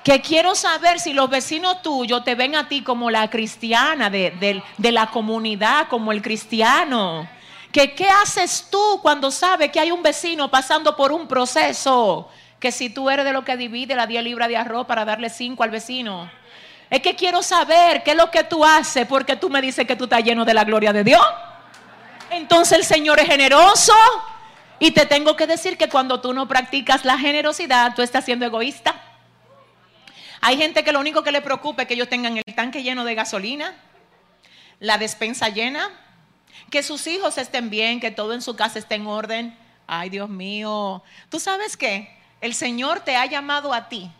[0.04, 4.62] Que quiero saber si los vecinos tuyos te ven a ti como la cristiana de,
[4.76, 7.26] de la comunidad, como el cristiano.
[7.72, 12.28] Que qué haces tú cuando sabes que hay un vecino pasando por un proceso
[12.64, 15.28] que si tú eres de lo que divide la 10 libras de arroz para darle
[15.28, 16.30] 5 al vecino.
[16.88, 19.94] Es que quiero saber qué es lo que tú haces porque tú me dices que
[19.96, 21.22] tú estás lleno de la gloria de Dios.
[22.30, 23.92] Entonces el Señor es generoso.
[24.78, 28.46] Y te tengo que decir que cuando tú no practicas la generosidad, tú estás siendo
[28.46, 28.94] egoísta.
[30.40, 33.04] Hay gente que lo único que le preocupa es que ellos tengan el tanque lleno
[33.04, 33.74] de gasolina,
[34.80, 35.90] la despensa llena,
[36.70, 39.54] que sus hijos estén bien, que todo en su casa esté en orden.
[39.86, 41.02] Ay, Dios mío.
[41.28, 42.13] ¿Tú sabes qué?
[42.44, 44.10] El Señor te ha llamado a ti,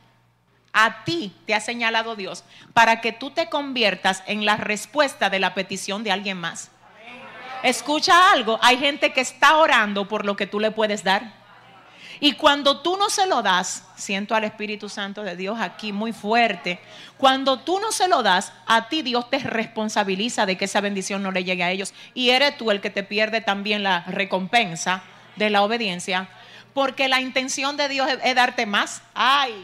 [0.72, 5.38] a ti te ha señalado Dios, para que tú te conviertas en la respuesta de
[5.38, 6.70] la petición de alguien más.
[7.62, 11.34] Escucha algo, hay gente que está orando por lo que tú le puedes dar.
[12.18, 16.14] Y cuando tú no se lo das, siento al Espíritu Santo de Dios aquí muy
[16.14, 16.80] fuerte,
[17.18, 21.22] cuando tú no se lo das, a ti Dios te responsabiliza de que esa bendición
[21.22, 21.92] no le llegue a ellos.
[22.14, 25.02] Y eres tú el que te pierde también la recompensa
[25.37, 26.30] de la obediencia
[26.74, 29.00] porque la intención de Dios es, darte más.
[29.14, 29.54] Ay,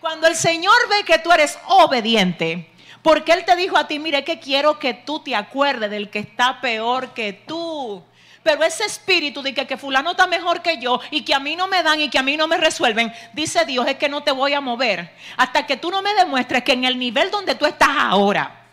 [0.00, 2.70] cuando el Señor ve que tú eres obediente,
[3.02, 6.20] porque Él te dijo a ti, mire que quiero que tú te acuerdes del que
[6.20, 8.02] está peor que tú.
[8.44, 11.56] Pero ese espíritu de que, que, fulano está mejor que yo y que a mí
[11.56, 14.22] no me dan y que a mí no me resuelven, dice Dios, es que no
[14.22, 17.56] te voy a mover hasta que tú no me demuestres que en el nivel donde
[17.56, 18.67] tú estás ahora,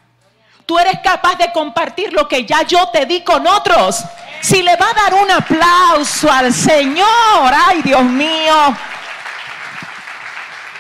[0.66, 4.04] tú eres capaz de compartir lo que ya yo te di con otros.
[4.42, 8.76] Si le va a dar un aplauso al Señor, ay Dios mío,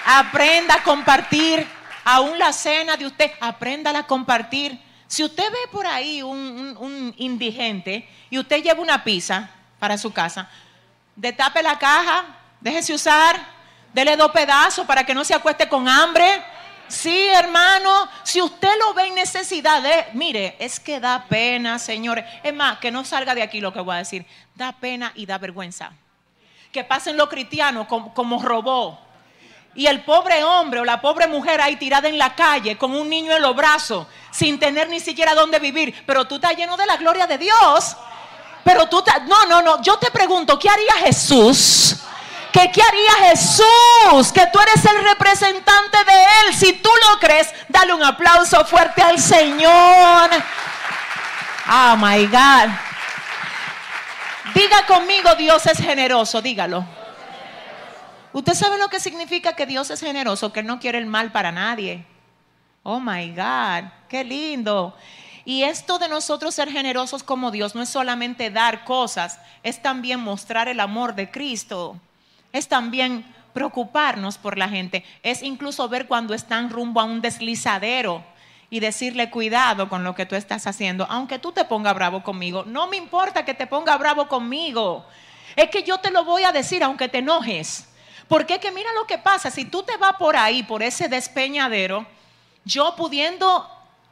[0.05, 1.67] aprenda a compartir
[2.03, 4.79] aún la cena de usted, aprenda a compartir.
[5.07, 10.47] Si usted ve por ahí un, indigente y usted lleva una pizza para su casa,
[11.15, 12.25] destape la caja,
[12.59, 13.39] déjese usar,
[13.93, 16.43] dele dos pedazos para que no se acueste con hambre
[16.87, 22.25] Sí, hermano, si usted lo ve en necesidad de, mire, es que da pena, señores.
[22.43, 24.25] Es más, que no salga de aquí lo que voy a decir.
[24.53, 25.91] Da pena y da vergüenza.
[26.71, 28.99] Que pasen los cristianos como, como robó.
[29.73, 33.09] Y el pobre hombre o la pobre mujer ahí tirada en la calle con un
[33.09, 36.03] niño en los brazos, sin tener ni siquiera dónde vivir.
[36.05, 37.97] Pero tú estás lleno de la gloria de Dios.
[38.63, 39.81] Pero tú, no, no, no.
[39.81, 41.97] Yo te pregunto, ¿qué haría Jesús?
[42.55, 44.31] ¿Qué, ¿Qué haría Jesús?
[44.31, 46.55] Que tú eres el representante de Él.
[46.55, 50.29] Si tú lo crees, dale un aplauso fuerte al Señor.
[51.69, 52.69] Oh my God.
[54.53, 56.85] Diga conmigo, Dios es generoso, dígalo.
[58.31, 60.53] ¿Usted sabe lo que significa que Dios es generoso?
[60.53, 62.05] Que no quiere el mal para nadie.
[62.83, 64.95] Oh my God, qué lindo.
[65.43, 70.21] Y esto de nosotros ser generosos como Dios no es solamente dar cosas, es también
[70.21, 71.99] mostrar el amor de Cristo
[72.55, 78.23] es también preocuparnos por la gente, es incluso ver cuando están rumbo a un deslizadero
[78.69, 82.63] y decirle cuidado con lo que tú estás haciendo, aunque tú te pongas bravo conmigo,
[82.65, 85.05] no me importa que te ponga bravo conmigo,
[85.55, 87.89] es que yo te lo voy a decir aunque te enojes,
[88.27, 91.07] porque es que mira lo que pasa, si tú te vas por ahí, por ese
[91.07, 92.05] despeñadero,
[92.63, 93.69] yo pudiendo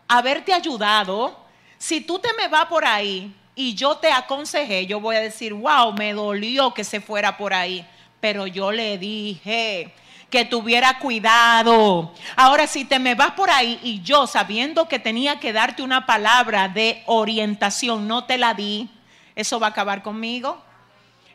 [0.08, 1.38] haberte ayudado,
[1.78, 5.54] si tú te me vas por ahí y yo te aconsejé, yo voy a decir,
[5.54, 7.86] wow, me dolió que se fuera por ahí
[8.24, 9.92] pero yo le dije
[10.30, 12.14] que tuviera cuidado.
[12.38, 16.06] Ahora, si te me vas por ahí y yo sabiendo que tenía que darte una
[16.06, 18.88] palabra de orientación, no te la di,
[19.36, 20.64] ¿eso va a acabar conmigo?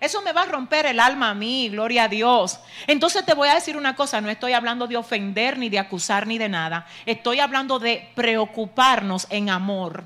[0.01, 2.59] Eso me va a romper el alma a mí, gloria a Dios.
[2.87, 6.27] Entonces te voy a decir una cosa, no estoy hablando de ofender, ni de acusar,
[6.27, 6.87] ni de nada.
[7.05, 10.05] Estoy hablando de preocuparnos en amor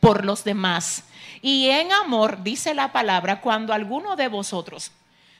[0.00, 1.04] por los demás.
[1.42, 4.90] Y en amor, dice la palabra, cuando alguno de vosotros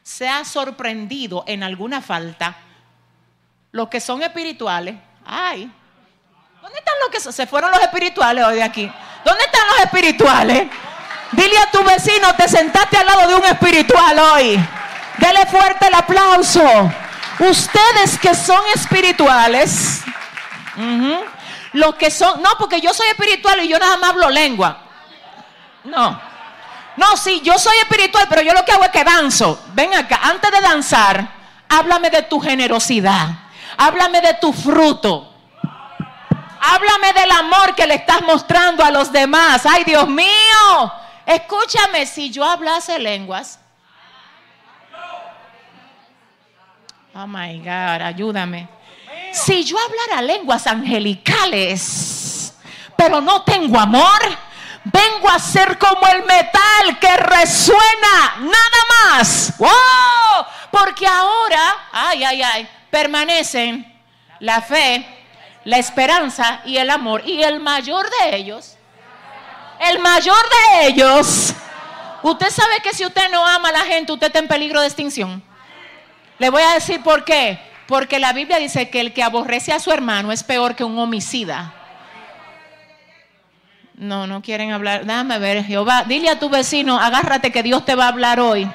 [0.07, 2.57] se ha sorprendido en alguna falta,
[3.73, 4.95] los que son espirituales,
[5.27, 5.69] ay,
[6.63, 8.93] ¿dónde están los que se fueron los espirituales hoy de aquí?
[9.25, 10.69] ¿Dónde están los espirituales?
[11.33, 14.65] Dile a tu vecino, te sentaste al lado de un espiritual hoy.
[15.19, 16.63] Dele fuerte el aplauso.
[17.41, 20.03] Ustedes que son espirituales,
[21.73, 24.79] los que son, no, porque yo soy espiritual y yo nada más hablo lengua.
[25.83, 26.26] No.
[26.97, 29.63] No, sí, yo soy espiritual, pero yo lo que hago es que danzo.
[29.75, 31.29] Ven acá, antes de danzar,
[31.69, 33.29] háblame de tu generosidad.
[33.77, 35.33] Háblame de tu fruto.
[36.61, 39.67] Háblame del amor que le estás mostrando a los demás.
[39.67, 40.93] Ay, Dios mío.
[41.27, 43.61] Escúchame, si yo hablase lenguas.
[47.15, 48.69] Oh my God, ayúdame.
[49.33, 52.55] Si yo hablara lenguas angelicales,
[52.97, 54.21] pero no tengo amor,
[54.93, 59.55] vengo a ser como el metal que resuena, nada más.
[59.59, 60.47] ¡Wow!
[60.71, 64.01] Porque ahora, ay, ay, ay, permanecen
[64.39, 65.05] la fe,
[65.65, 67.23] la esperanza y el amor.
[67.27, 68.77] Y el mayor de ellos,
[69.81, 71.53] el mayor de ellos,
[72.23, 74.87] usted sabe que si usted no ama a la gente, usted está en peligro de
[74.87, 75.43] extinción.
[76.39, 77.59] Le voy a decir por qué.
[77.89, 80.99] Porque la Biblia dice que el que aborrece a su hermano es peor que un
[80.99, 81.73] homicida.
[83.97, 85.07] No, no quieren hablar.
[85.07, 86.05] Déjame ver, Jehová.
[86.07, 88.71] Dile a tu vecino, agárrate que Dios te va a hablar hoy.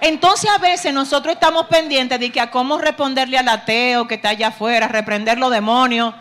[0.00, 4.30] Entonces a veces nosotros estamos pendientes de que a cómo responderle al ateo que está
[4.30, 6.14] allá afuera, reprender los demonios.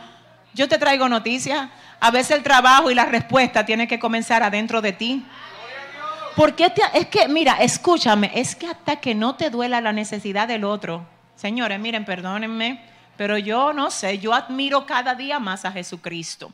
[0.54, 1.70] Yo te traigo noticias.
[2.00, 5.24] A veces el trabajo y la respuesta tiene que comenzar adentro de ti.
[6.36, 10.64] Porque es que, mira, escúchame, es que hasta que no te duela la necesidad del
[10.64, 12.82] otro, señores, miren, perdónenme,
[13.22, 16.52] pero yo no sé, yo admiro cada día más a Jesucristo.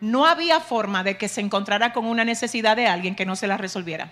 [0.00, 3.46] No había forma de que se encontrara con una necesidad de alguien que no se
[3.46, 4.10] la resolviera.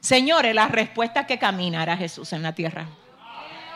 [0.00, 2.84] Señores, la respuesta que camina era Jesús en la tierra.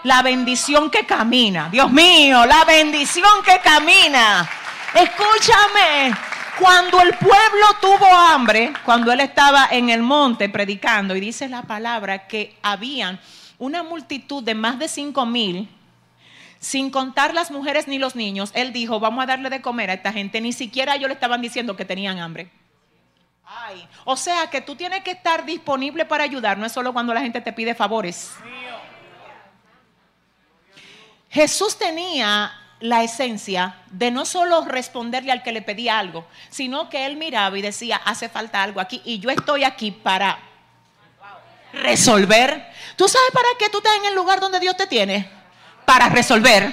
[0.03, 1.71] La bendición que camina.
[1.71, 4.47] Dios mío, la bendición que camina.
[4.93, 6.15] Escúchame,
[6.59, 11.63] cuando el pueblo tuvo hambre, cuando él estaba en el monte predicando, y dice la
[11.63, 13.19] palabra que habían
[13.57, 15.67] una multitud de más de cinco mil,
[16.61, 19.94] sin contar las mujeres ni los niños, él dijo, vamos a darle de comer a
[19.94, 20.42] esta gente.
[20.42, 22.51] Ni siquiera ellos le estaban diciendo que tenían hambre.
[24.05, 27.23] O sea que tú tienes que estar disponible para ayudar, no es solo cuando la
[27.23, 28.33] gente te pide favores.
[31.31, 37.07] Jesús tenía la esencia de no solo responderle al que le pedía algo, sino que
[37.07, 40.38] él miraba y decía, hace falta algo aquí y yo estoy aquí para
[41.73, 42.70] resolver.
[42.96, 45.39] ¿Tú sabes para qué tú estás en el lugar donde Dios te tiene?
[45.90, 46.72] Para resolver.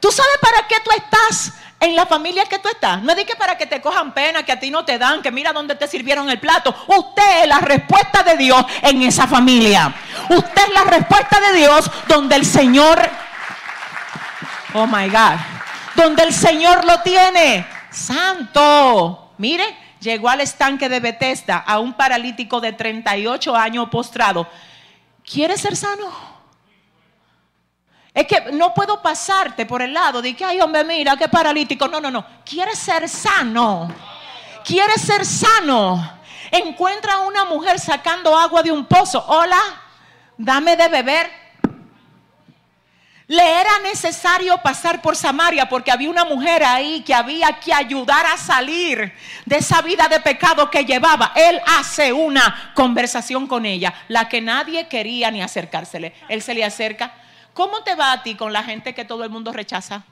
[0.00, 3.02] ¿Tú sabes para qué tú estás en la familia que tú estás?
[3.02, 5.22] No es de que para que te cojan pena, que a ti no te dan,
[5.22, 6.76] que mira dónde te sirvieron el plato.
[6.88, 9.94] Usted es la respuesta de Dios en esa familia.
[10.28, 13.00] Usted es la respuesta de Dios donde el Señor
[14.74, 15.38] Oh my God.
[15.94, 17.66] Donde el Señor lo tiene.
[17.90, 19.32] Santo.
[19.38, 19.64] Mire,
[20.00, 24.46] llegó al estanque de Bethesda a un paralítico de 38 años postrado.
[25.24, 26.37] ¿Quiere ser sano?
[28.18, 31.86] Es que no puedo pasarte por el lado de que, ay, hombre, mira, qué paralítico.
[31.86, 32.26] No, no, no.
[32.44, 33.94] Quiere ser sano.
[34.64, 36.18] Quiere ser sano.
[36.50, 39.24] Encuentra a una mujer sacando agua de un pozo.
[39.28, 39.60] Hola,
[40.36, 41.30] dame de beber.
[43.28, 48.26] Le era necesario pasar por Samaria porque había una mujer ahí que había que ayudar
[48.26, 49.14] a salir
[49.46, 51.30] de esa vida de pecado que llevaba.
[51.36, 56.14] Él hace una conversación con ella, la que nadie quería ni acercársele.
[56.28, 57.12] Él se le acerca.
[57.58, 60.04] ¿Cómo te va a ti con la gente que todo el mundo rechaza?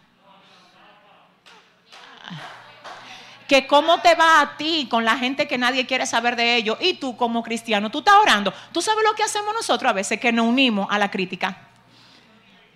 [3.46, 6.76] que cómo te va a ti con la gente que nadie quiere saber de ellos
[6.80, 8.52] y tú como cristiano, tú estás orando.
[8.72, 11.56] Tú sabes lo que hacemos nosotros a veces, que nos unimos a la crítica.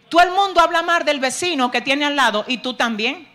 [0.08, 3.28] Todo el mundo habla mal del vecino que tiene al lado y tú también.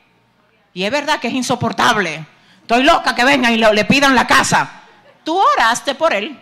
[0.73, 2.25] Y es verdad que es insoportable.
[2.61, 4.83] Estoy loca que vengan y le, pidan la casa.
[5.25, 6.39] Tú oraste por él.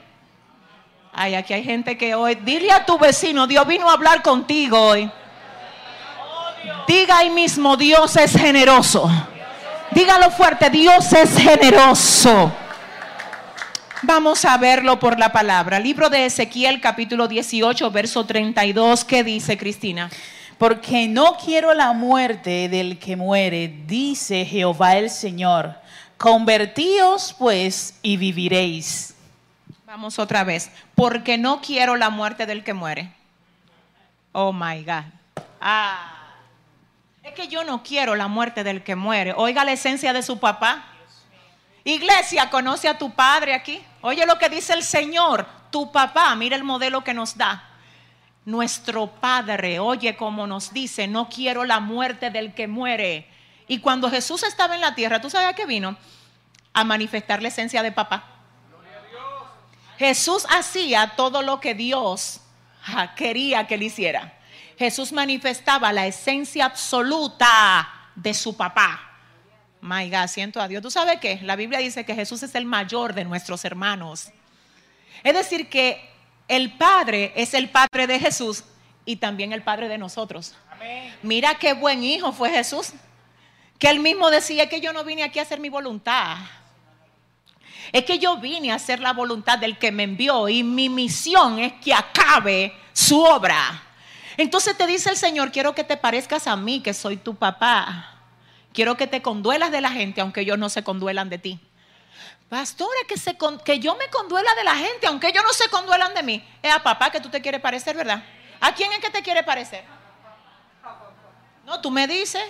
[1.16, 4.80] Ay, aquí hay gente que hoy, dile a tu vecino, Dios vino a hablar contigo
[4.80, 5.12] hoy.
[6.88, 9.10] Diga ahí mismo, Dios es generoso.
[9.92, 12.52] Dígalo fuerte, Dios es generoso.
[14.02, 15.80] Vamos a verlo por la palabra.
[15.80, 19.06] Libro de Ezequiel capítulo 18, verso 32.
[19.06, 20.10] ¿Qué dice Cristina?
[20.58, 25.76] Porque no quiero la muerte del que muere, dice Jehová el Señor.
[26.18, 29.13] Convertíos pues y viviréis.
[30.18, 30.72] Otra vez.
[30.96, 33.14] Porque no quiero la muerte del que muere.
[34.32, 35.04] Oh my God.
[35.62, 36.20] Ah.
[37.22, 39.34] Es que yo no quiero la muerte del que muere.
[39.36, 40.86] Oiga la esencia de su papá.
[41.84, 43.84] Iglesia, conoce a tu padre aquí.
[44.02, 47.70] Oye lo que dice el Señor, tu papá, mira el modelo que nos da.
[48.46, 53.30] Nuestro Padre, oye como nos dice, no quiero la muerte del que muere.
[53.70, 55.96] Y cuando Jesús estaba en la tierra, ¿tú sabes a qué vino?
[56.74, 58.33] A manifestar la esencia de papá.
[59.98, 62.42] Jesús hacía todo lo que Dios
[63.16, 64.34] quería que él hiciera.
[64.78, 69.12] Jesús manifestaba la esencia absoluta de su papá.
[69.82, 70.82] My God, siento a Dios.
[70.82, 71.40] ¿Tú sabes qué?
[71.44, 74.32] La Biblia dice que Jesús es el mayor de nuestros hermanos.
[75.24, 76.10] Es decir, que
[76.48, 78.64] el Padre es el Padre de Jesús
[79.06, 80.56] y también el Padre de nosotros.
[81.22, 82.94] Mira qué buen hijo fue Jesús.
[83.80, 86.38] Que él mismo decía que yo no vine aquí a hacer mi voluntad.
[87.92, 91.60] Es que yo vine a hacer la voluntad del que me envió y mi misión
[91.60, 93.84] es que acabe su obra.
[94.38, 98.10] Entonces te dice el Señor, quiero que te parezcas a mí, que soy tu papá.
[98.74, 101.60] Quiero que te conduelas de la gente, aunque ellos no se conduelan de ti.
[102.50, 106.14] Pastora, que, se, que yo me conduela de la gente, aunque ellos no se conduelan
[106.14, 106.44] de mí.
[106.62, 108.24] Es a papá que tú te quieres parecer, ¿verdad?
[108.60, 109.84] ¿A quién es que te quiere parecer?
[111.66, 112.44] No, tú me dices.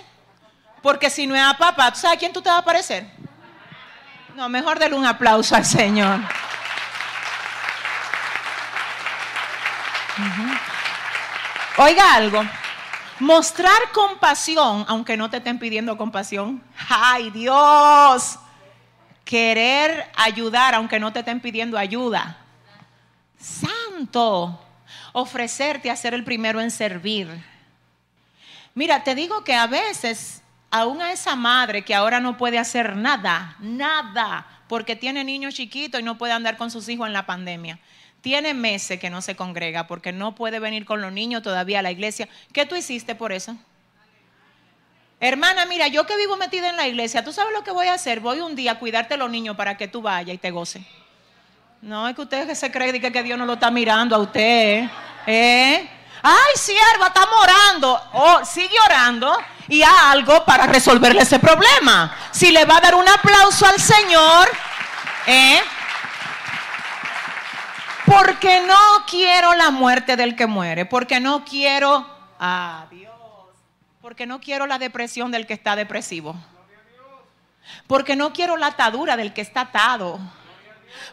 [0.82, 3.06] Porque si no es a papá, ¿tú sabes a quién tú te vas a parecer?
[4.34, 6.20] No, mejor darle un aplauso al Señor.
[11.76, 12.44] Oiga algo.
[13.20, 16.62] Mostrar compasión, aunque no te estén pidiendo compasión.
[16.88, 18.38] ¡Ay, Dios!
[19.24, 22.36] Querer ayudar aunque no te estén pidiendo ayuda.
[23.38, 24.60] Santo.
[25.12, 27.28] Ofrecerte a ser el primero en servir.
[28.74, 30.42] Mira, te digo que a veces,
[30.74, 36.00] aún a esa madre que ahora no puede hacer nada, nada, porque tiene niños chiquitos
[36.00, 37.78] y no puede andar con sus hijos en la pandemia.
[38.22, 41.82] Tiene meses que no se congrega porque no puede venir con los niños todavía a
[41.82, 42.28] la iglesia.
[42.52, 43.56] ¿Qué tú hiciste por eso?
[45.20, 47.94] Hermana, mira, yo que vivo metida en la iglesia, ¿tú sabes lo que voy a
[47.94, 48.18] hacer?
[48.18, 50.84] Voy un día a cuidarte los niños para que tú vayas y te goce.
[51.82, 54.88] No, es que usted se cree que, que Dios no lo está mirando a usted.
[55.24, 55.88] ¿eh?
[56.20, 58.00] Ay, sierva, está orando.
[58.12, 59.38] Oh, sigue orando
[59.68, 62.14] y haz algo para resolverle ese problema.
[62.30, 64.48] Si le va a dar un aplauso al Señor,
[65.26, 65.60] ¿eh?
[68.06, 72.06] Porque no quiero la muerte del que muere, porque no quiero
[72.38, 73.14] a Dios
[74.04, 76.36] porque no quiero la depresión del que está depresivo.
[77.86, 80.20] Porque no quiero la atadura del que está atado.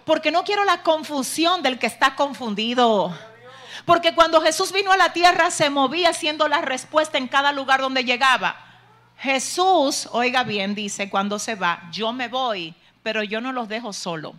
[0.03, 3.17] Porque no quiero la confusión del que está confundido.
[3.85, 7.81] Porque cuando Jesús vino a la tierra se movía siendo la respuesta en cada lugar
[7.81, 8.55] donde llegaba.
[9.17, 12.73] Jesús, oiga bien, dice cuando se va, yo me voy,
[13.03, 14.33] pero yo no los dejo solo.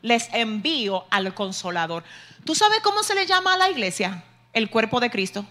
[0.00, 2.02] Les envío al consolador.
[2.44, 4.24] ¿Tú sabes cómo se le llama a la iglesia?
[4.52, 5.46] El cuerpo de Cristo.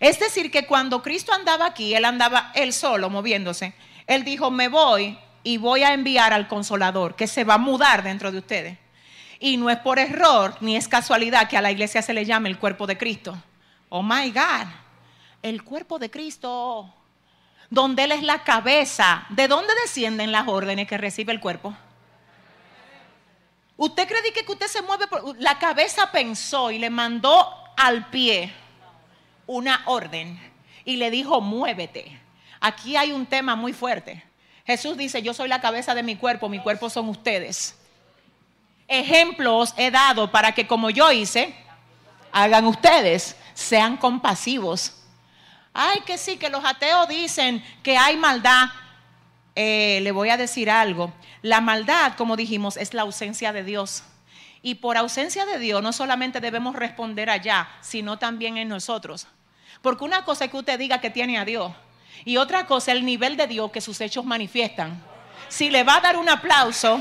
[0.00, 3.74] Es decir, que cuando Cristo andaba aquí, Él andaba él solo moviéndose.
[4.06, 8.02] Él dijo, me voy y voy a enviar al consolador que se va a mudar
[8.02, 8.78] dentro de ustedes.
[9.44, 12.48] Y no es por error ni es casualidad que a la iglesia se le llame
[12.48, 13.36] el cuerpo de Cristo.
[13.88, 14.68] Oh my God,
[15.42, 16.94] el cuerpo de Cristo,
[17.68, 19.26] donde Él es la cabeza.
[19.30, 21.74] ¿De dónde descienden las órdenes que recibe el cuerpo?
[23.76, 25.08] ¿Usted cree que usted se mueve?
[25.08, 25.36] Por...
[25.40, 28.52] La cabeza pensó y le mandó al pie
[29.48, 30.38] una orden
[30.84, 32.16] y le dijo, muévete.
[32.60, 34.22] Aquí hay un tema muy fuerte.
[34.64, 37.81] Jesús dice, yo soy la cabeza de mi cuerpo, mi cuerpo son ustedes.
[38.92, 41.54] Ejemplos he dado para que como yo hice,
[42.30, 44.92] hagan ustedes, sean compasivos.
[45.72, 48.68] Ay, que sí, que los ateos dicen que hay maldad.
[49.54, 51.12] Eh, le voy a decir algo.
[51.40, 54.02] La maldad, como dijimos, es la ausencia de Dios.
[54.60, 59.26] Y por ausencia de Dios no solamente debemos responder allá, sino también en nosotros.
[59.80, 61.72] Porque una cosa es que usted diga que tiene a Dios
[62.24, 65.02] y otra cosa es el nivel de Dios que sus hechos manifiestan.
[65.48, 67.00] Si le va a dar un aplauso,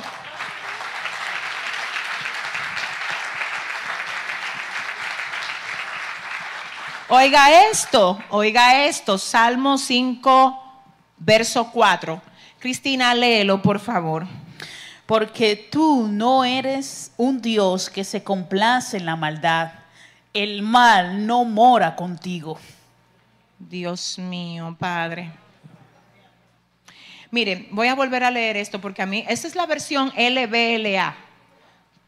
[7.14, 10.84] Oiga esto, oiga esto, Salmo 5,
[11.18, 12.22] verso 4.
[12.59, 14.26] Cristina, léelo, por favor
[15.12, 19.74] porque tú no eres un Dios que se complace en la maldad.
[20.34, 22.57] El mal no mora contigo.
[23.59, 25.30] Dios mío, Padre.
[27.30, 31.14] Miren, voy a volver a leer esto porque a mí, esta es la versión LBLA.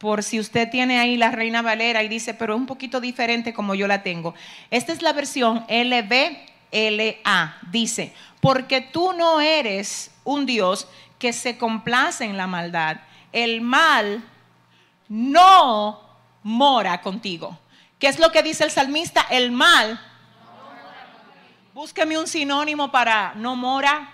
[0.03, 3.53] Por si usted tiene ahí la Reina Valera y dice, pero es un poquito diferente
[3.53, 4.35] como yo la tengo.
[4.69, 7.57] Esta es la versión LBLA.
[7.71, 12.97] Dice, porque tú no eres un Dios que se complace en la maldad.
[13.31, 14.21] El mal
[15.07, 16.01] no
[16.43, 17.57] mora contigo.
[17.97, 19.25] ¿Qué es lo que dice el salmista?
[19.29, 20.01] El mal.
[21.73, 24.09] Búsqueme un sinónimo para no mora,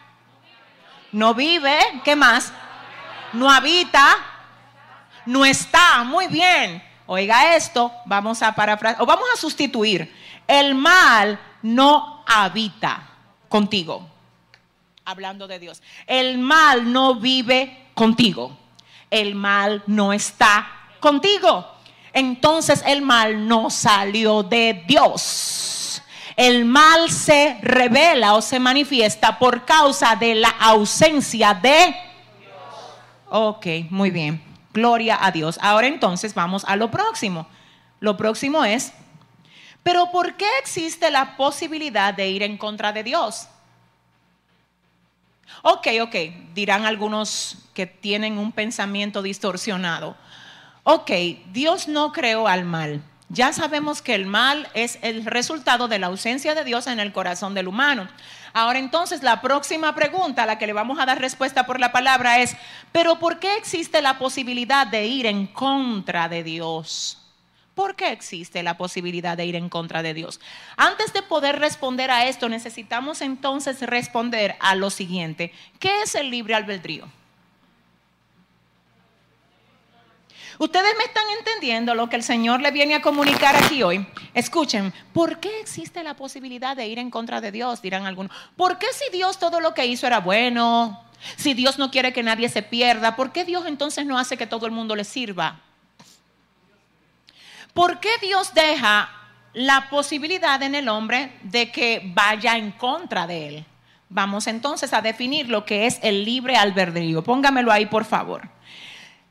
[1.12, 2.54] no vive, ¿qué más?
[3.34, 4.39] No habita,
[5.30, 6.04] no está.
[6.04, 6.84] Muy bien.
[7.06, 10.14] Oiga esto, vamos a parafrasear, o vamos a sustituir.
[10.48, 13.08] El mal no habita
[13.48, 14.08] contigo.
[15.06, 15.82] Hablando de Dios.
[16.06, 18.58] El mal no vive contigo.
[19.10, 20.68] El mal no está
[21.00, 21.66] contigo.
[22.14, 26.02] Entonces el mal no salió de Dios.
[26.36, 31.96] El mal se revela o se manifiesta por causa de la ausencia de
[32.40, 32.54] Dios.
[33.30, 34.49] Ok, muy bien.
[34.80, 35.60] Gloria a Dios.
[35.62, 37.48] Ahora entonces vamos a lo próximo.
[38.00, 38.94] Lo próximo es,
[39.84, 43.50] pero ¿por qué existe la posibilidad de ir en contra de Dios?
[45.64, 46.16] Ok, ok,
[46.54, 50.16] dirán algunos que tienen un pensamiento distorsionado.
[50.84, 51.12] Ok,
[51.52, 53.02] Dios no creó al mal.
[53.28, 57.12] Ya sabemos que el mal es el resultado de la ausencia de Dios en el
[57.12, 58.08] corazón del humano.
[58.54, 61.92] Ahora entonces la próxima pregunta a la que le vamos a dar respuesta por la
[61.92, 62.56] palabra es,
[62.92, 67.18] pero ¿por qué existe la posibilidad de ir en contra de Dios?
[67.76, 70.42] ¿Por qué existe la posibilidad de ir en contra de Dios?
[70.76, 75.54] Antes de poder responder a esto, necesitamos entonces responder a lo siguiente.
[75.80, 77.08] ¿Qué es el libre albedrío?
[80.60, 84.06] Ustedes me están entendiendo lo que el Señor le viene a comunicar aquí hoy.
[84.34, 87.82] Escuchen, ¿por qué existe la posibilidad de ir en contra de Dios?
[87.82, 88.34] Dirán algunos.
[88.58, 91.02] ¿Por qué si Dios todo lo que hizo era bueno?
[91.38, 94.48] Si Dios no quiere que nadie se pierda, ¿por qué Dios entonces no hace que
[94.48, 95.62] todo el mundo le sirva?
[97.74, 99.10] ¿Por qué Dios deja
[99.54, 103.66] la posibilidad en el hombre de que vaya en contra de él?
[104.10, 107.24] Vamos entonces a definir lo que es el libre albedrío.
[107.24, 108.50] Póngamelo ahí, por favor.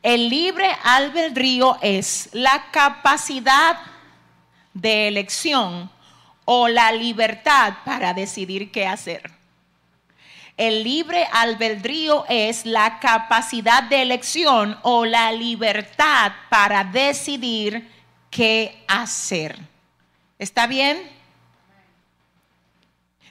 [0.02, 3.78] El libre albedrío es la capacidad
[4.72, 5.90] de elección
[6.44, 9.30] o la libertad para decidir qué hacer.
[10.56, 17.90] El libre albedrío es la capacidad de elección o la libertad para decidir
[18.30, 19.58] qué hacer.
[20.38, 21.10] ¿Está bien?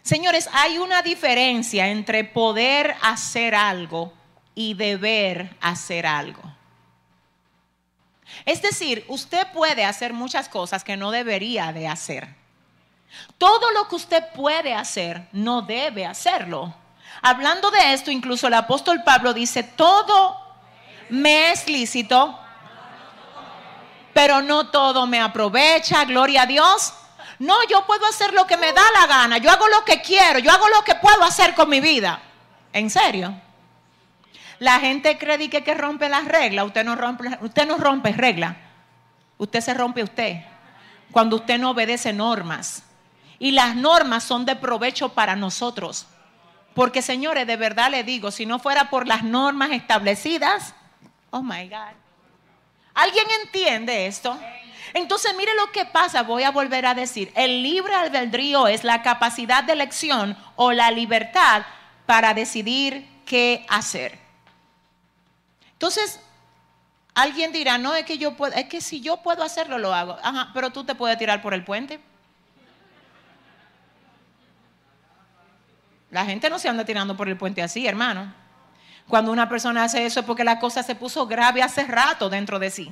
[0.02, 4.14] Señores, hay una diferencia entre poder hacer algo
[4.56, 6.57] y deber hacer algo.
[8.46, 12.28] Es decir, usted puede hacer muchas cosas que no debería de hacer.
[13.38, 16.74] Todo lo que usted puede hacer, no debe hacerlo.
[17.22, 20.40] Hablando de esto, incluso el apóstol Pablo dice, todo
[21.10, 22.38] me es lícito,
[24.14, 26.94] pero no todo me aprovecha, gloria a Dios.
[27.40, 30.40] No, yo puedo hacer lo que me da la gana, yo hago lo que quiero,
[30.40, 32.20] yo hago lo que puedo hacer con mi vida.
[32.74, 33.34] ¿En serio?
[34.60, 36.66] La gente cree que, que rompe las reglas.
[36.66, 38.56] Usted no rompe, usted no rompe reglas.
[39.38, 40.42] Usted se rompe usted.
[41.12, 42.84] Cuando usted no obedece normas.
[43.40, 46.08] Y las normas son de provecho para nosotros.
[46.74, 50.74] Porque señores, de verdad le digo, si no fuera por las normas establecidas,
[51.32, 51.94] oh my God.
[52.94, 54.38] ¿Alguien entiende esto?
[54.94, 59.04] Entonces, mire lo que pasa, voy a volver a decir, el libre albedrío es la
[59.04, 61.64] capacidad de elección o la libertad
[62.06, 64.27] para decidir qué hacer.
[65.78, 66.20] Entonces,
[67.14, 70.18] alguien dirá, no, es que yo puedo, es que si yo puedo hacerlo, lo hago.
[70.24, 72.00] Ajá, pero tú te puedes tirar por el puente.
[76.10, 78.34] La gente no se anda tirando por el puente así, hermano.
[79.08, 82.58] Cuando una persona hace eso es porque la cosa se puso grave hace rato dentro
[82.58, 82.92] de sí.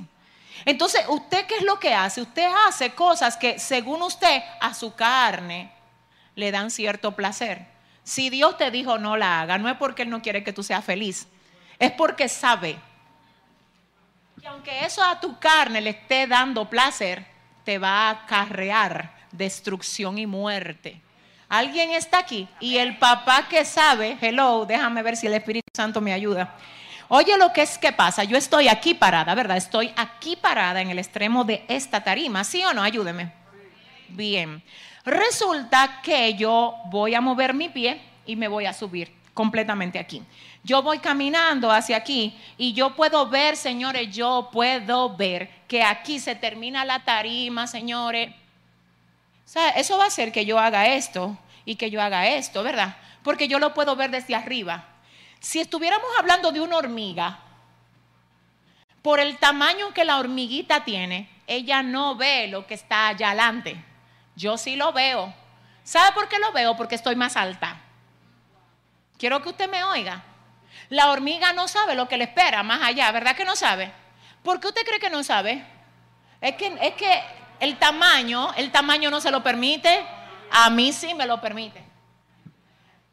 [0.63, 2.21] Entonces, ¿usted qué es lo que hace?
[2.21, 5.71] Usted hace cosas que, según usted, a su carne
[6.35, 7.65] le dan cierto placer.
[8.03, 10.61] Si Dios te dijo no la haga, no es porque Él no quiere que tú
[10.61, 11.27] seas feliz
[11.79, 12.77] es porque sabe.
[14.41, 17.25] Y aunque eso a tu carne le esté dando placer,
[17.63, 21.01] te va a acarrear destrucción y muerte.
[21.49, 26.01] Alguien está aquí y el papá que sabe, hello, déjame ver si el Espíritu Santo
[26.01, 26.55] me ayuda.
[27.07, 29.57] Oye lo que es que pasa, yo estoy aquí parada, ¿verdad?
[29.57, 32.81] Estoy aquí parada en el extremo de esta tarima, ¿sí o no?
[32.81, 33.31] Ayúdeme.
[34.09, 34.63] Bien.
[35.03, 40.23] Resulta que yo voy a mover mi pie y me voy a subir completamente aquí.
[40.65, 46.17] Yo voy caminando hacia aquí y yo puedo ver, señores, yo puedo ver que aquí
[46.17, 48.31] se termina la tarima, señores.
[48.31, 52.63] O sea, eso va a hacer que yo haga esto y que yo haga esto,
[52.63, 52.97] ¿verdad?
[53.21, 54.85] Porque yo lo puedo ver desde arriba.
[55.39, 57.41] Si estuviéramos hablando de una hormiga,
[59.03, 63.75] por el tamaño que la hormiguita tiene, ella no ve lo que está allá adelante.
[64.35, 65.31] Yo sí lo veo.
[65.83, 66.75] ¿Sabe por qué lo veo?
[66.75, 67.79] Porque estoy más alta.
[69.19, 70.23] Quiero que usted me oiga.
[70.89, 73.91] La hormiga no sabe lo que le espera más allá, ¿verdad que no sabe?
[74.43, 75.65] ¿Por qué usted cree que no sabe?
[76.41, 77.23] Es que, es que
[77.59, 80.05] el tamaño, el tamaño no se lo permite.
[80.51, 81.83] A mí sí me lo permite.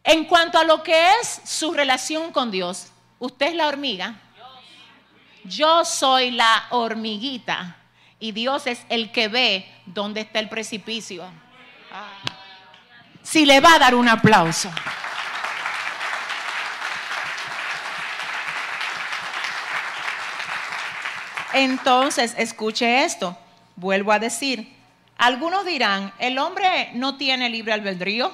[0.05, 4.17] En cuanto a lo que es su relación con Dios, usted es la hormiga.
[5.45, 7.77] Yo soy la hormiguita
[8.19, 11.25] y Dios es el que ve dónde está el precipicio.
[11.93, 12.09] Ah.
[13.23, 14.71] Si le va a dar un aplauso.
[21.55, 23.37] Entonces, escuche esto.
[23.77, 24.73] Vuelvo a decir,
[25.19, 28.33] algunos dirán, el hombre no tiene libre albedrío.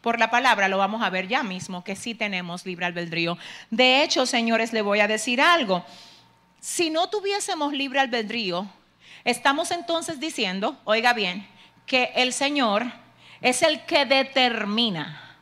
[0.00, 3.38] Por la palabra lo vamos a ver ya mismo, que sí tenemos libre albedrío.
[3.70, 5.84] De hecho, señores, le voy a decir algo.
[6.60, 8.66] Si no tuviésemos libre albedrío,
[9.24, 11.46] estamos entonces diciendo, oiga bien,
[11.86, 12.84] que el Señor
[13.40, 15.38] es el que determina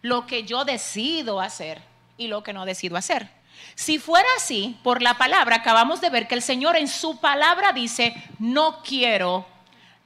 [0.00, 1.80] lo que yo decido hacer
[2.16, 3.28] y lo que no decido hacer.
[3.74, 7.72] Si fuera así, por la palabra, acabamos de ver que el Señor en su palabra
[7.72, 9.46] dice, no quiero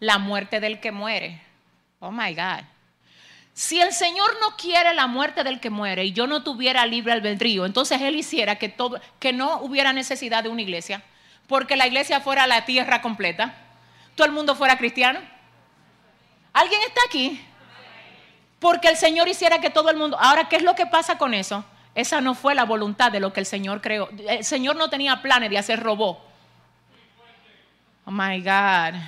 [0.00, 1.42] la muerte del que muere.
[2.00, 2.64] Oh my God.
[3.54, 7.12] Si el Señor no quiere la muerte del que muere y yo no tuviera libre
[7.12, 11.02] albedrío, entonces Él hiciera que, todo, que no hubiera necesidad de una iglesia,
[11.46, 13.54] porque la iglesia fuera la tierra completa,
[14.14, 15.20] todo el mundo fuera cristiano.
[16.52, 17.40] ¿Alguien está aquí?
[18.58, 20.18] Porque el Señor hiciera que todo el mundo...
[20.20, 21.64] Ahora, ¿qué es lo que pasa con eso?
[21.96, 24.10] Esa no fue la voluntad de lo que el Señor creó.
[24.28, 26.18] El Señor no tenía planes de hacer robot.
[28.04, 29.00] Oh my God.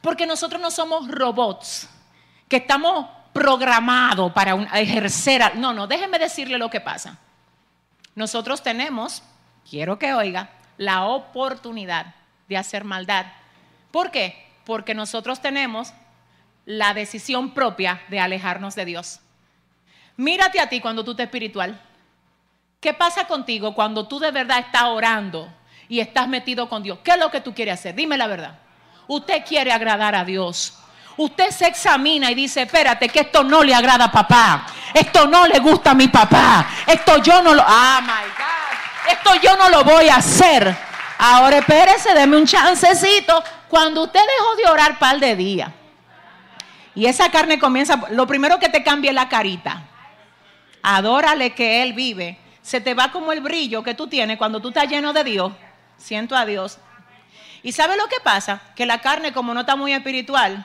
[0.00, 1.88] Porque nosotros no somos robots
[2.48, 5.56] que estamos programados para ejercer.
[5.56, 7.18] No, no, déjeme decirle lo que pasa.
[8.16, 9.22] Nosotros tenemos,
[9.68, 12.16] quiero que oiga, la oportunidad
[12.48, 13.26] de hacer maldad.
[13.92, 14.44] ¿Por qué?
[14.64, 15.92] Porque nosotros tenemos
[16.64, 19.20] la decisión propia de alejarnos de Dios.
[20.16, 21.78] Mírate a ti cuando tú estás espiritual.
[22.80, 25.52] ¿Qué pasa contigo cuando tú de verdad estás orando
[25.88, 26.98] y estás metido con Dios?
[27.02, 27.94] ¿Qué es lo que tú quieres hacer?
[27.94, 28.58] Dime la verdad.
[29.08, 30.78] Usted quiere agradar a Dios.
[31.16, 34.66] Usted se examina y dice, espérate, que esto no le agrada a papá.
[34.92, 36.66] Esto no le gusta a mi papá.
[36.86, 37.62] Esto yo no lo...
[37.66, 39.12] Ah, my God.
[39.12, 40.76] Esto yo no lo voy a hacer.
[41.18, 43.42] Ahora espérese, deme un chancecito.
[43.68, 45.70] Cuando usted dejó de orar par de días
[46.94, 49.82] y esa carne comienza, lo primero que te cambia es la carita
[50.86, 54.68] adórale que Él vive, se te va como el brillo que tú tienes cuando tú
[54.68, 55.52] estás lleno de Dios.
[55.96, 56.78] Siento a Dios.
[57.64, 58.60] ¿Y sabe lo que pasa?
[58.76, 60.64] Que la carne, como no está muy espiritual,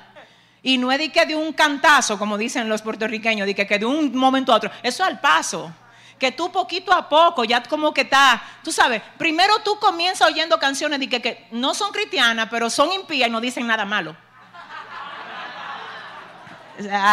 [0.61, 3.86] y no es de que de un cantazo, como dicen los puertorriqueños, de que, de
[3.86, 5.74] un momento a otro, eso al paso.
[6.19, 10.59] Que tú poquito a poco, ya como que está, tú sabes, primero tú comienzas oyendo
[10.59, 14.15] canciones de que, que no son cristianas, pero son impías y no dicen nada malo.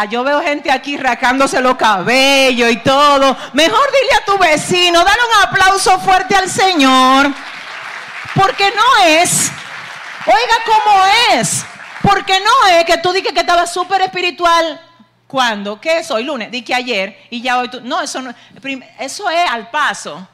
[0.09, 3.37] Yo veo gente aquí racándose los cabellos y todo.
[3.53, 7.31] Mejor dile a tu vecino, dale un aplauso fuerte al Señor.
[8.35, 9.51] Porque no es,
[10.25, 11.03] oiga cómo
[11.33, 11.65] es.
[12.01, 14.81] Porque no es que tú digas que estaba súper espiritual.
[15.27, 15.79] ¿Cuándo?
[15.79, 16.23] ¿Qué es hoy?
[16.23, 16.49] Lunes.
[16.49, 17.81] Di que ayer y ya hoy tú.
[17.81, 18.33] No, eso no.
[18.97, 20.27] Eso es al paso.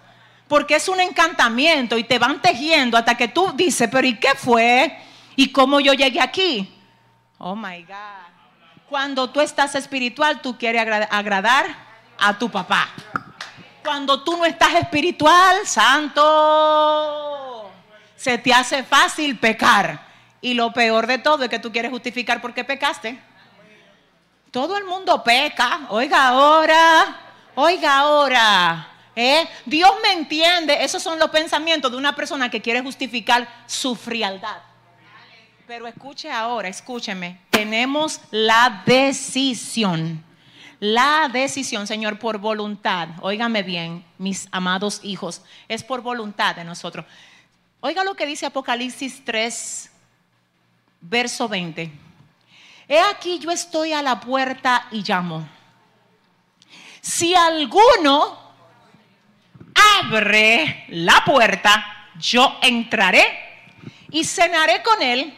[0.48, 4.36] Porque es un encantamiento y te van tejiendo hasta que tú dices, pero ¿y qué
[4.36, 4.98] fue?
[5.36, 6.72] ¿Y cómo yo llegué aquí?
[7.40, 8.25] Oh my God.
[8.90, 11.66] Cuando tú estás espiritual, tú quieres agradar
[12.20, 12.90] a tu papá.
[13.84, 16.22] Cuando tú no estás espiritual, santo,
[18.16, 20.06] se te hace fácil pecar.
[20.42, 23.20] Y lo peor de todo es que tú quieres justificar por qué pecaste.
[24.52, 25.82] Todo el mundo peca.
[25.90, 27.20] Oiga ahora,
[27.56, 28.88] oiga ahora.
[29.16, 29.48] ¿eh?
[29.66, 30.84] Dios me entiende.
[30.84, 34.58] Esos son los pensamientos de una persona que quiere justificar su frialdad.
[35.68, 37.40] Pero escuche ahora, escúcheme.
[37.50, 40.24] Tenemos la decisión.
[40.80, 43.10] La decisión, Señor, por voluntad.
[43.22, 45.42] Óigame bien, mis amados hijos.
[45.68, 47.06] Es por voluntad de nosotros.
[47.80, 49.92] Oiga lo que dice Apocalipsis 3,
[51.02, 51.92] verso 20.
[52.88, 55.48] He aquí yo estoy a la puerta y llamo.
[57.02, 58.38] Si alguno
[60.00, 63.26] abre la puerta, yo entraré
[64.12, 65.36] y cenaré con él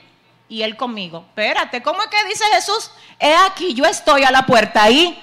[0.49, 1.25] y él conmigo.
[1.29, 2.91] Espérate, ¿cómo es que dice Jesús?
[3.19, 5.17] He aquí, yo estoy a la puerta y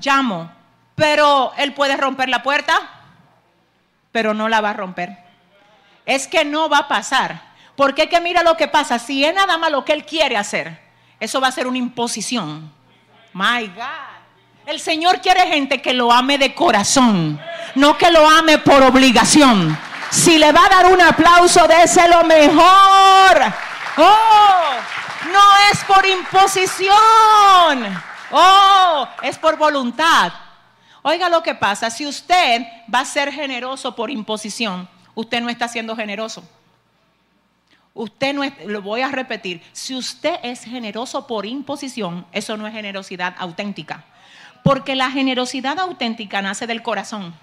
[0.00, 0.50] llamo.
[0.94, 2.74] Pero él puede romper la puerta,
[4.12, 5.18] pero no la va a romper.
[6.06, 7.42] Es que no va a pasar.
[7.76, 8.98] Porque es que mira lo que pasa.
[8.98, 10.80] Si es nada más lo que él quiere hacer,
[11.20, 12.72] eso va a ser una imposición.
[13.34, 14.16] My God.
[14.64, 17.40] El Señor quiere gente que lo ame de corazón,
[17.76, 19.78] no que lo ame por obligación.
[20.10, 23.52] Si le va a dar un aplauso, déselo mejor.
[23.98, 24.74] Oh,
[25.32, 26.94] no es por imposición.
[28.30, 30.32] Oh, es por voluntad.
[31.02, 35.68] Oiga lo que pasa, si usted va a ser generoso por imposición, usted no está
[35.68, 36.42] siendo generoso.
[37.94, 42.66] Usted no es, lo voy a repetir, si usted es generoso por imposición, eso no
[42.66, 44.04] es generosidad auténtica.
[44.62, 47.34] Porque la generosidad auténtica nace del corazón.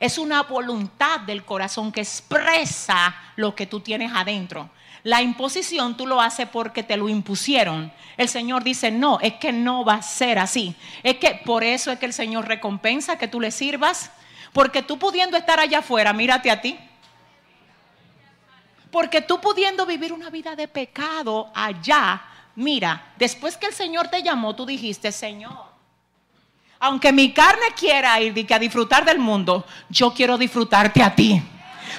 [0.00, 4.70] Es una voluntad del corazón que expresa lo que tú tienes adentro.
[5.04, 7.92] La imposición tú lo haces porque te lo impusieron.
[8.16, 10.76] El Señor dice, no, es que no va a ser así.
[11.02, 14.12] Es que por eso es que el Señor recompensa que tú le sirvas.
[14.52, 16.78] Porque tú pudiendo estar allá afuera, mírate a ti.
[18.90, 22.22] Porque tú pudiendo vivir una vida de pecado allá,
[22.54, 25.72] mira, después que el Señor te llamó, tú dijiste, Señor,
[26.78, 31.42] aunque mi carne quiera ir a disfrutar del mundo, yo quiero disfrutarte a ti.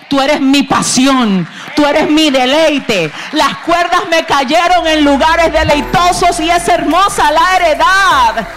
[0.07, 3.11] Tú eres mi pasión, tú eres mi deleite.
[3.31, 8.47] Las cuerdas me cayeron en lugares deleitosos y es hermosa la heredad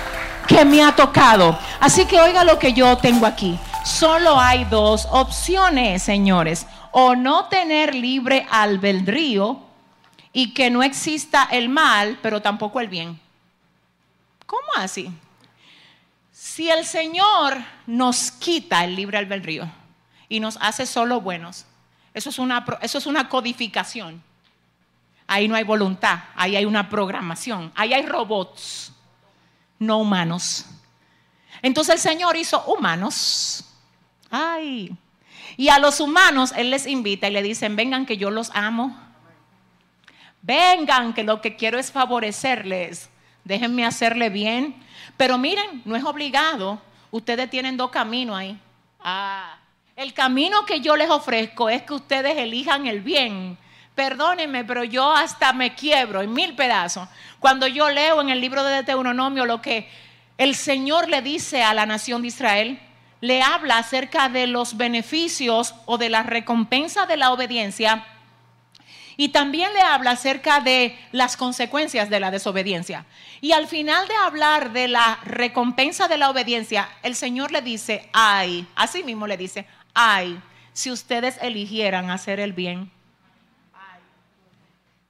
[0.47, 1.59] que me ha tocado.
[1.81, 3.59] Así que oiga lo que yo tengo aquí.
[3.85, 6.67] Solo hay dos opciones, señores
[6.99, 9.61] o no tener libre albedrío
[10.33, 13.21] y que no exista el mal, pero tampoco el bien.
[14.47, 15.11] ¿Cómo así?
[16.33, 19.71] Si el Señor nos quita el libre albedrío
[20.29, 21.67] y nos hace solo buenos,
[22.15, 24.23] eso es una, eso es una codificación.
[25.27, 28.93] Ahí no hay voluntad, ahí hay una programación, ahí hay robots,
[29.79, 30.67] no humanos.
[31.63, 33.65] Entonces el Señor hizo humanos.
[34.31, 34.97] Ay,
[35.57, 38.97] y a los humanos Él les invita y le dicen, vengan que yo los amo.
[40.43, 43.09] Vengan que lo que quiero es favorecerles.
[43.45, 44.77] Déjenme hacerle bien.
[45.17, 46.81] Pero miren, no es obligado.
[47.11, 48.61] Ustedes tienen dos caminos ahí.
[49.01, 49.56] Ah,
[49.97, 53.57] el camino que yo les ofrezco es que ustedes elijan el bien.
[53.95, 57.09] Perdónenme, pero yo hasta me quiebro en mil pedazos.
[57.41, 59.89] Cuando yo leo en el libro de Deuteronomio lo que
[60.37, 62.79] el Señor le dice a la nación de Israel,
[63.23, 68.05] le habla acerca de los beneficios o de la recompensa de la obediencia
[69.17, 73.07] y también le habla acerca de las consecuencias de la desobediencia.
[73.41, 78.09] Y al final de hablar de la recompensa de la obediencia, el Señor le dice,
[78.13, 79.67] ay, así mismo le dice,
[79.97, 80.41] ay,
[80.75, 82.93] si ustedes eligieran hacer el bien.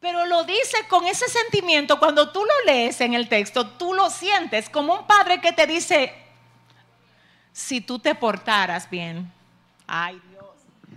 [0.00, 4.08] Pero lo dice con ese sentimiento, cuando tú lo lees en el texto, tú lo
[4.08, 6.14] sientes como un padre que te dice,
[7.52, 9.32] si tú te portaras bien,
[9.88, 10.46] ay Dios,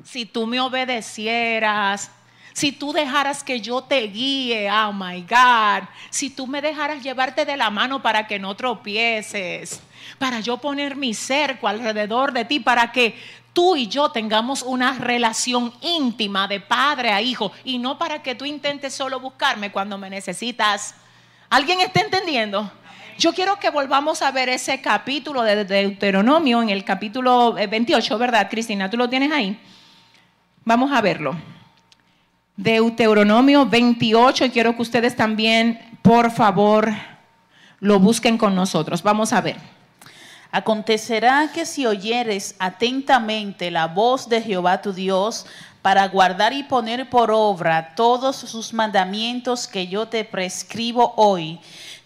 [0.04, 2.12] si tú me obedecieras,
[2.54, 7.46] si tú dejaras que yo te guíe, oh my God, si tú me dejaras llevarte
[7.46, 9.82] de la mano para que no tropieces,
[10.20, 13.18] para yo poner mi cerco alrededor de ti, para que
[13.60, 18.34] tú y yo tengamos una relación íntima de padre a hijo y no para que
[18.34, 20.96] tú intentes solo buscarme cuando me necesitas.
[21.50, 22.72] ¿Alguien está entendiendo?
[23.18, 28.18] Yo quiero que volvamos a ver ese capítulo de Deuteronomio en el capítulo 28, eh,
[28.18, 28.90] ¿verdad, Cristina?
[28.90, 29.60] ¿Tú lo tienes ahí?
[30.64, 31.36] Vamos a verlo.
[32.56, 36.94] Deuteronomio 28, y quiero que ustedes también, por favor,
[37.82, 39.04] lo busquen con nosotros.
[39.04, 39.79] Vamos a ver.
[40.52, 45.46] Acontecerá que si oyeres atentamente la voz de Jehová tu Dios,
[45.82, 51.60] para guardar y poner por obra todos sus mandamientos que yo te prescribo hoy,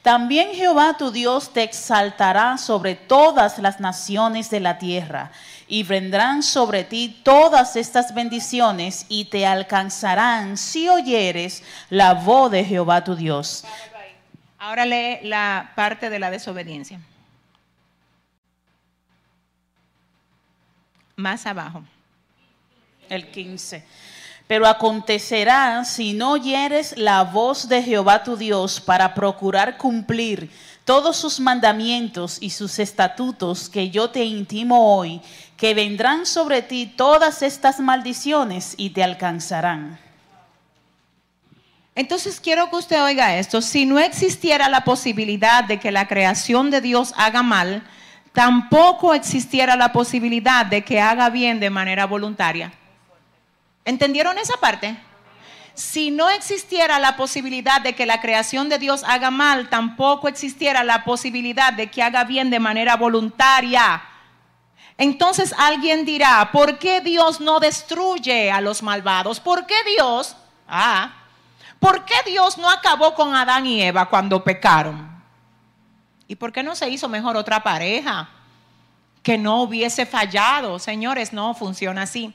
[0.04, 5.32] también Jehová tu Dios te exaltará sobre todas las naciones de la tierra,
[5.68, 12.66] y vendrán sobre ti todas estas bendiciones y te alcanzarán si oyeres la voz de
[12.66, 13.64] Jehová tu Dios.
[14.60, 17.00] Ahora lee la parte de la desobediencia.
[21.16, 21.84] Más abajo.
[23.10, 23.86] El 15.
[24.48, 30.52] Pero acontecerá si no oyeres la voz de Jehová tu Dios para procurar cumplir
[30.86, 35.22] todos sus mandamientos y sus estatutos que yo te intimo hoy,
[35.56, 39.98] que vendrán sobre ti todas estas maldiciones y te alcanzarán.
[41.96, 46.72] Entonces quiero que usted oiga esto, si no existiera la posibilidad de que la creación
[46.72, 47.84] de Dios haga mal,
[48.34, 52.74] tampoco existiera la posibilidad de que haga bien de manera voluntaria.
[53.86, 54.98] ¿Entendieron esa parte?
[55.76, 60.84] Si no existiera la posibilidad de que la creación de Dios haga mal, tampoco existiera
[60.84, 64.02] la posibilidad de que haga bien de manera voluntaria.
[64.98, 69.40] Entonces alguien dirá, ¿por qué Dios no destruye a los malvados?
[69.40, 70.36] ¿Por qué Dios?
[70.68, 71.14] Ah,
[71.80, 75.13] ¿por qué Dios no acabó con Adán y Eva cuando pecaron?
[76.28, 78.30] ¿Y por qué no se hizo mejor otra pareja
[79.22, 80.80] que no hubiese fallado?
[80.80, 82.34] Señores, no funciona así.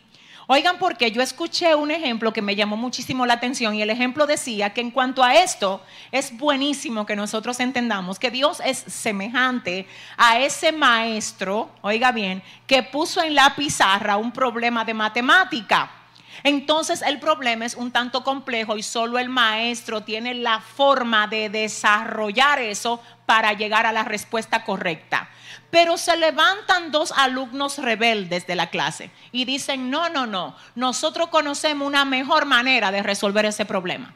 [0.50, 4.26] Oigan, porque yo escuché un ejemplo que me llamó muchísimo la atención y el ejemplo
[4.26, 9.86] decía que en cuanto a esto, es buenísimo que nosotros entendamos que Dios es semejante
[10.16, 15.97] a ese maestro, oiga bien, que puso en la pizarra un problema de matemática.
[16.42, 21.48] Entonces el problema es un tanto complejo y solo el maestro tiene la forma de
[21.48, 25.28] desarrollar eso para llegar a la respuesta correcta.
[25.70, 31.28] Pero se levantan dos alumnos rebeldes de la clase y dicen, no, no, no, nosotros
[31.28, 34.14] conocemos una mejor manera de resolver ese problema.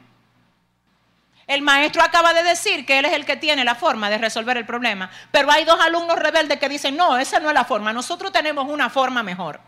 [1.45, 4.57] El maestro acaba de decir que él es el que tiene la forma de resolver
[4.57, 7.91] el problema, pero hay dos alumnos rebeldes que dicen, no, esa no es la forma,
[7.91, 9.59] nosotros tenemos una forma mejor.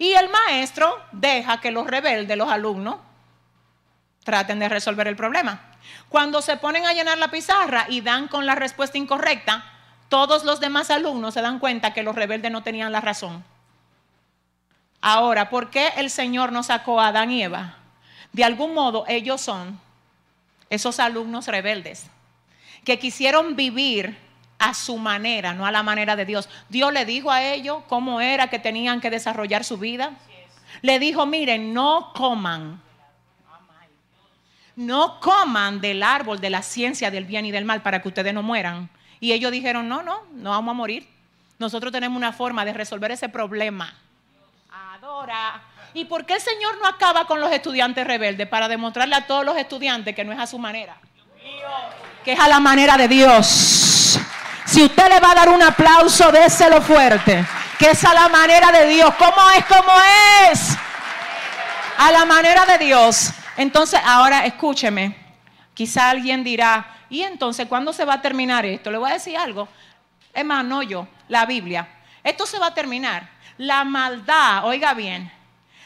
[0.00, 2.96] Y el maestro deja que los rebeldes, los alumnos,
[4.24, 5.60] traten de resolver el problema.
[6.08, 9.62] Cuando se ponen a llenar la pizarra y dan con la respuesta incorrecta,
[10.08, 13.44] todos los demás alumnos se dan cuenta que los rebeldes no tenían la razón.
[15.02, 17.76] Ahora, ¿por qué el Señor no sacó a Adán y Eva?
[18.32, 19.78] De algún modo ellos son
[20.70, 22.06] esos alumnos rebeldes
[22.86, 24.16] que quisieron vivir
[24.60, 26.48] a su manera, no a la manera de Dios.
[26.68, 30.12] Dios le dijo a ellos cómo era que tenían que desarrollar su vida.
[30.82, 32.80] Le dijo, miren, no coman.
[34.76, 38.32] No coman del árbol de la ciencia del bien y del mal para que ustedes
[38.34, 38.90] no mueran.
[39.18, 41.08] Y ellos dijeron, no, no, no vamos a morir.
[41.58, 43.94] Nosotros tenemos una forma de resolver ese problema.
[44.70, 45.62] Adora.
[45.94, 48.46] ¿Y por qué el Señor no acaba con los estudiantes rebeldes?
[48.46, 50.96] Para demostrarle a todos los estudiantes que no es a su manera,
[52.24, 54.09] que es a la manera de Dios.
[54.70, 57.44] Si usted le va a dar un aplauso, déselo fuerte.
[57.76, 59.12] Que es a la manera de Dios.
[59.18, 59.64] ¿Cómo es?
[59.64, 59.92] ¿Cómo
[60.48, 60.76] es?
[61.98, 63.32] A la manera de Dios.
[63.56, 65.16] Entonces, ahora escúcheme.
[65.74, 68.92] Quizá alguien dirá, ¿y entonces cuándo se va a terminar esto?
[68.92, 69.66] Le voy a decir algo.
[70.32, 71.88] Es no yo, la Biblia.
[72.22, 73.28] Esto se va a terminar.
[73.58, 75.32] La maldad, oiga bien,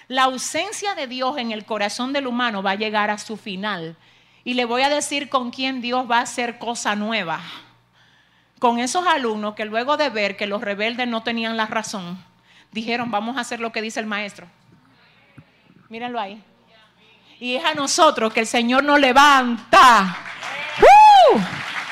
[0.09, 3.97] la ausencia de Dios en el corazón del humano va a llegar a su final.
[4.45, 7.41] Y le voy a decir con quién Dios va a hacer cosa nueva
[8.65, 12.17] con esos alumnos que luego de ver que los rebeldes no tenían la razón,
[12.73, 14.47] dijeron, vamos a hacer lo que dice el maestro.
[15.91, 16.43] Mírenlo ahí.
[17.39, 20.17] Y es a nosotros que el Señor nos levanta
[20.81, 21.39] ¡Uh!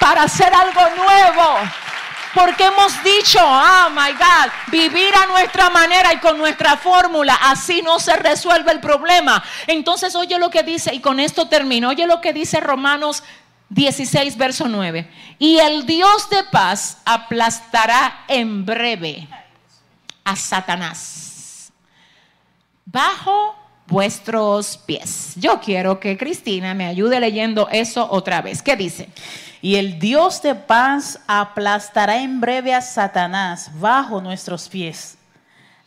[0.01, 1.59] para hacer algo nuevo.
[2.33, 7.83] Porque hemos dicho, oh my God, vivir a nuestra manera y con nuestra fórmula, así
[7.83, 9.45] no se resuelve el problema.
[9.67, 13.23] Entonces, oye lo que dice, y con esto termino, oye lo que dice Romanos
[13.73, 15.09] 16, verso 9.
[15.39, 19.27] Y el Dios de paz aplastará en breve
[20.25, 21.73] a Satanás
[22.85, 23.57] bajo
[23.87, 25.33] vuestros pies.
[25.37, 28.63] Yo quiero que Cristina me ayude leyendo eso otra vez.
[28.63, 29.09] ¿Qué dice?
[29.63, 35.17] Y el Dios de paz aplastará en breve a Satanás bajo nuestros pies.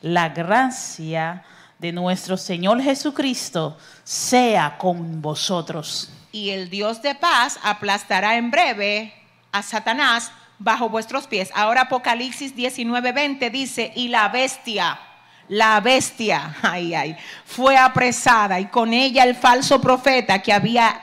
[0.01, 1.43] La gracia
[1.77, 9.13] de nuestro Señor Jesucristo sea con vosotros y el Dios de paz aplastará en breve
[9.53, 11.49] a Satanás bajo vuestros pies.
[11.55, 14.99] Ahora Apocalipsis 19:20 dice, y la bestia,
[15.47, 17.15] la bestia, ay, ay,
[17.45, 20.99] fue apresada y con ella el falso profeta que había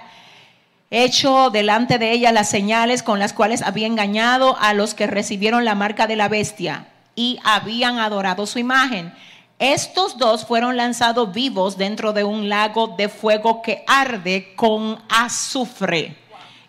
[0.91, 5.65] hecho delante de ella las señales con las cuales había engañado a los que recibieron
[5.65, 9.15] la marca de la bestia y habían adorado su imagen.
[9.63, 16.17] Estos dos fueron lanzados vivos dentro de un lago de fuego que arde con azufre.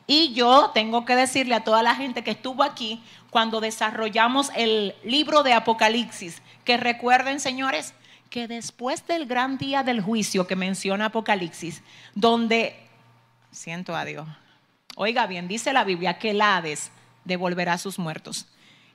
[0.06, 4.94] Y yo tengo que decirle a toda la gente que estuvo aquí cuando desarrollamos el
[5.04, 7.96] libro de Apocalipsis, que recuerden, señores,
[8.30, 11.82] que después del gran día del juicio que menciona Apocalipsis,
[12.14, 12.76] donde,
[13.50, 14.28] siento a Dios,
[14.96, 16.92] oiga bien, dice la Biblia que el Hades
[17.26, 18.46] devolverá a sus muertos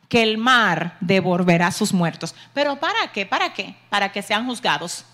[0.09, 2.35] que el mar devolverá sus muertos.
[2.55, 3.27] ¿Pero para qué?
[3.27, 3.75] ¿Para qué?
[3.91, 5.05] Para que sean juzgados.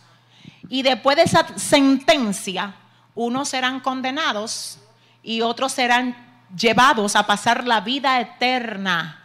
[0.69, 2.75] Y después de esa sentencia,
[3.15, 4.79] unos serán condenados
[5.23, 6.17] y otros serán
[6.57, 9.23] llevados a pasar la vida eterna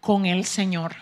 [0.00, 0.94] con el Señor.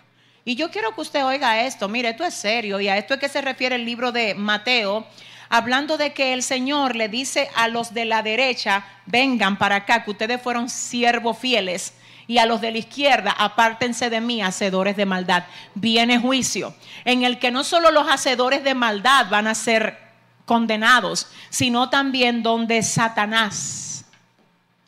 [0.45, 3.21] Y yo quiero que usted oiga esto, mire, esto es serio y a esto es
[3.21, 5.07] que se refiere el libro de Mateo,
[5.49, 10.05] hablando de que el Señor le dice a los de la derecha, vengan para acá,
[10.05, 11.95] que ustedes fueron siervos fieles
[12.27, 15.45] y a los de la izquierda, apártense de mí, hacedores de maldad.
[15.75, 16.75] Viene juicio,
[17.05, 19.99] en el que no solo los hacedores de maldad van a ser
[20.45, 24.05] condenados, sino también donde Satanás,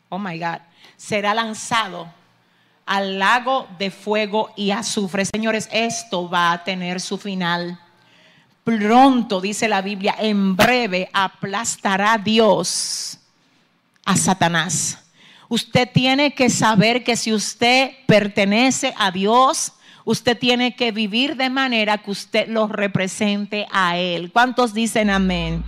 [0.09, 0.59] oh my God,
[0.97, 2.11] será lanzado
[2.85, 5.23] al lago de fuego y azufre.
[5.25, 7.79] Señores, esto va a tener su final.
[8.63, 13.19] Pronto, dice la Biblia, en breve aplastará Dios
[14.05, 14.97] a Satanás.
[15.49, 19.73] Usted tiene que saber que si usted pertenece a Dios,
[20.05, 24.31] usted tiene que vivir de manera que usted lo represente a Él.
[24.31, 25.63] ¿Cuántos dicen amén?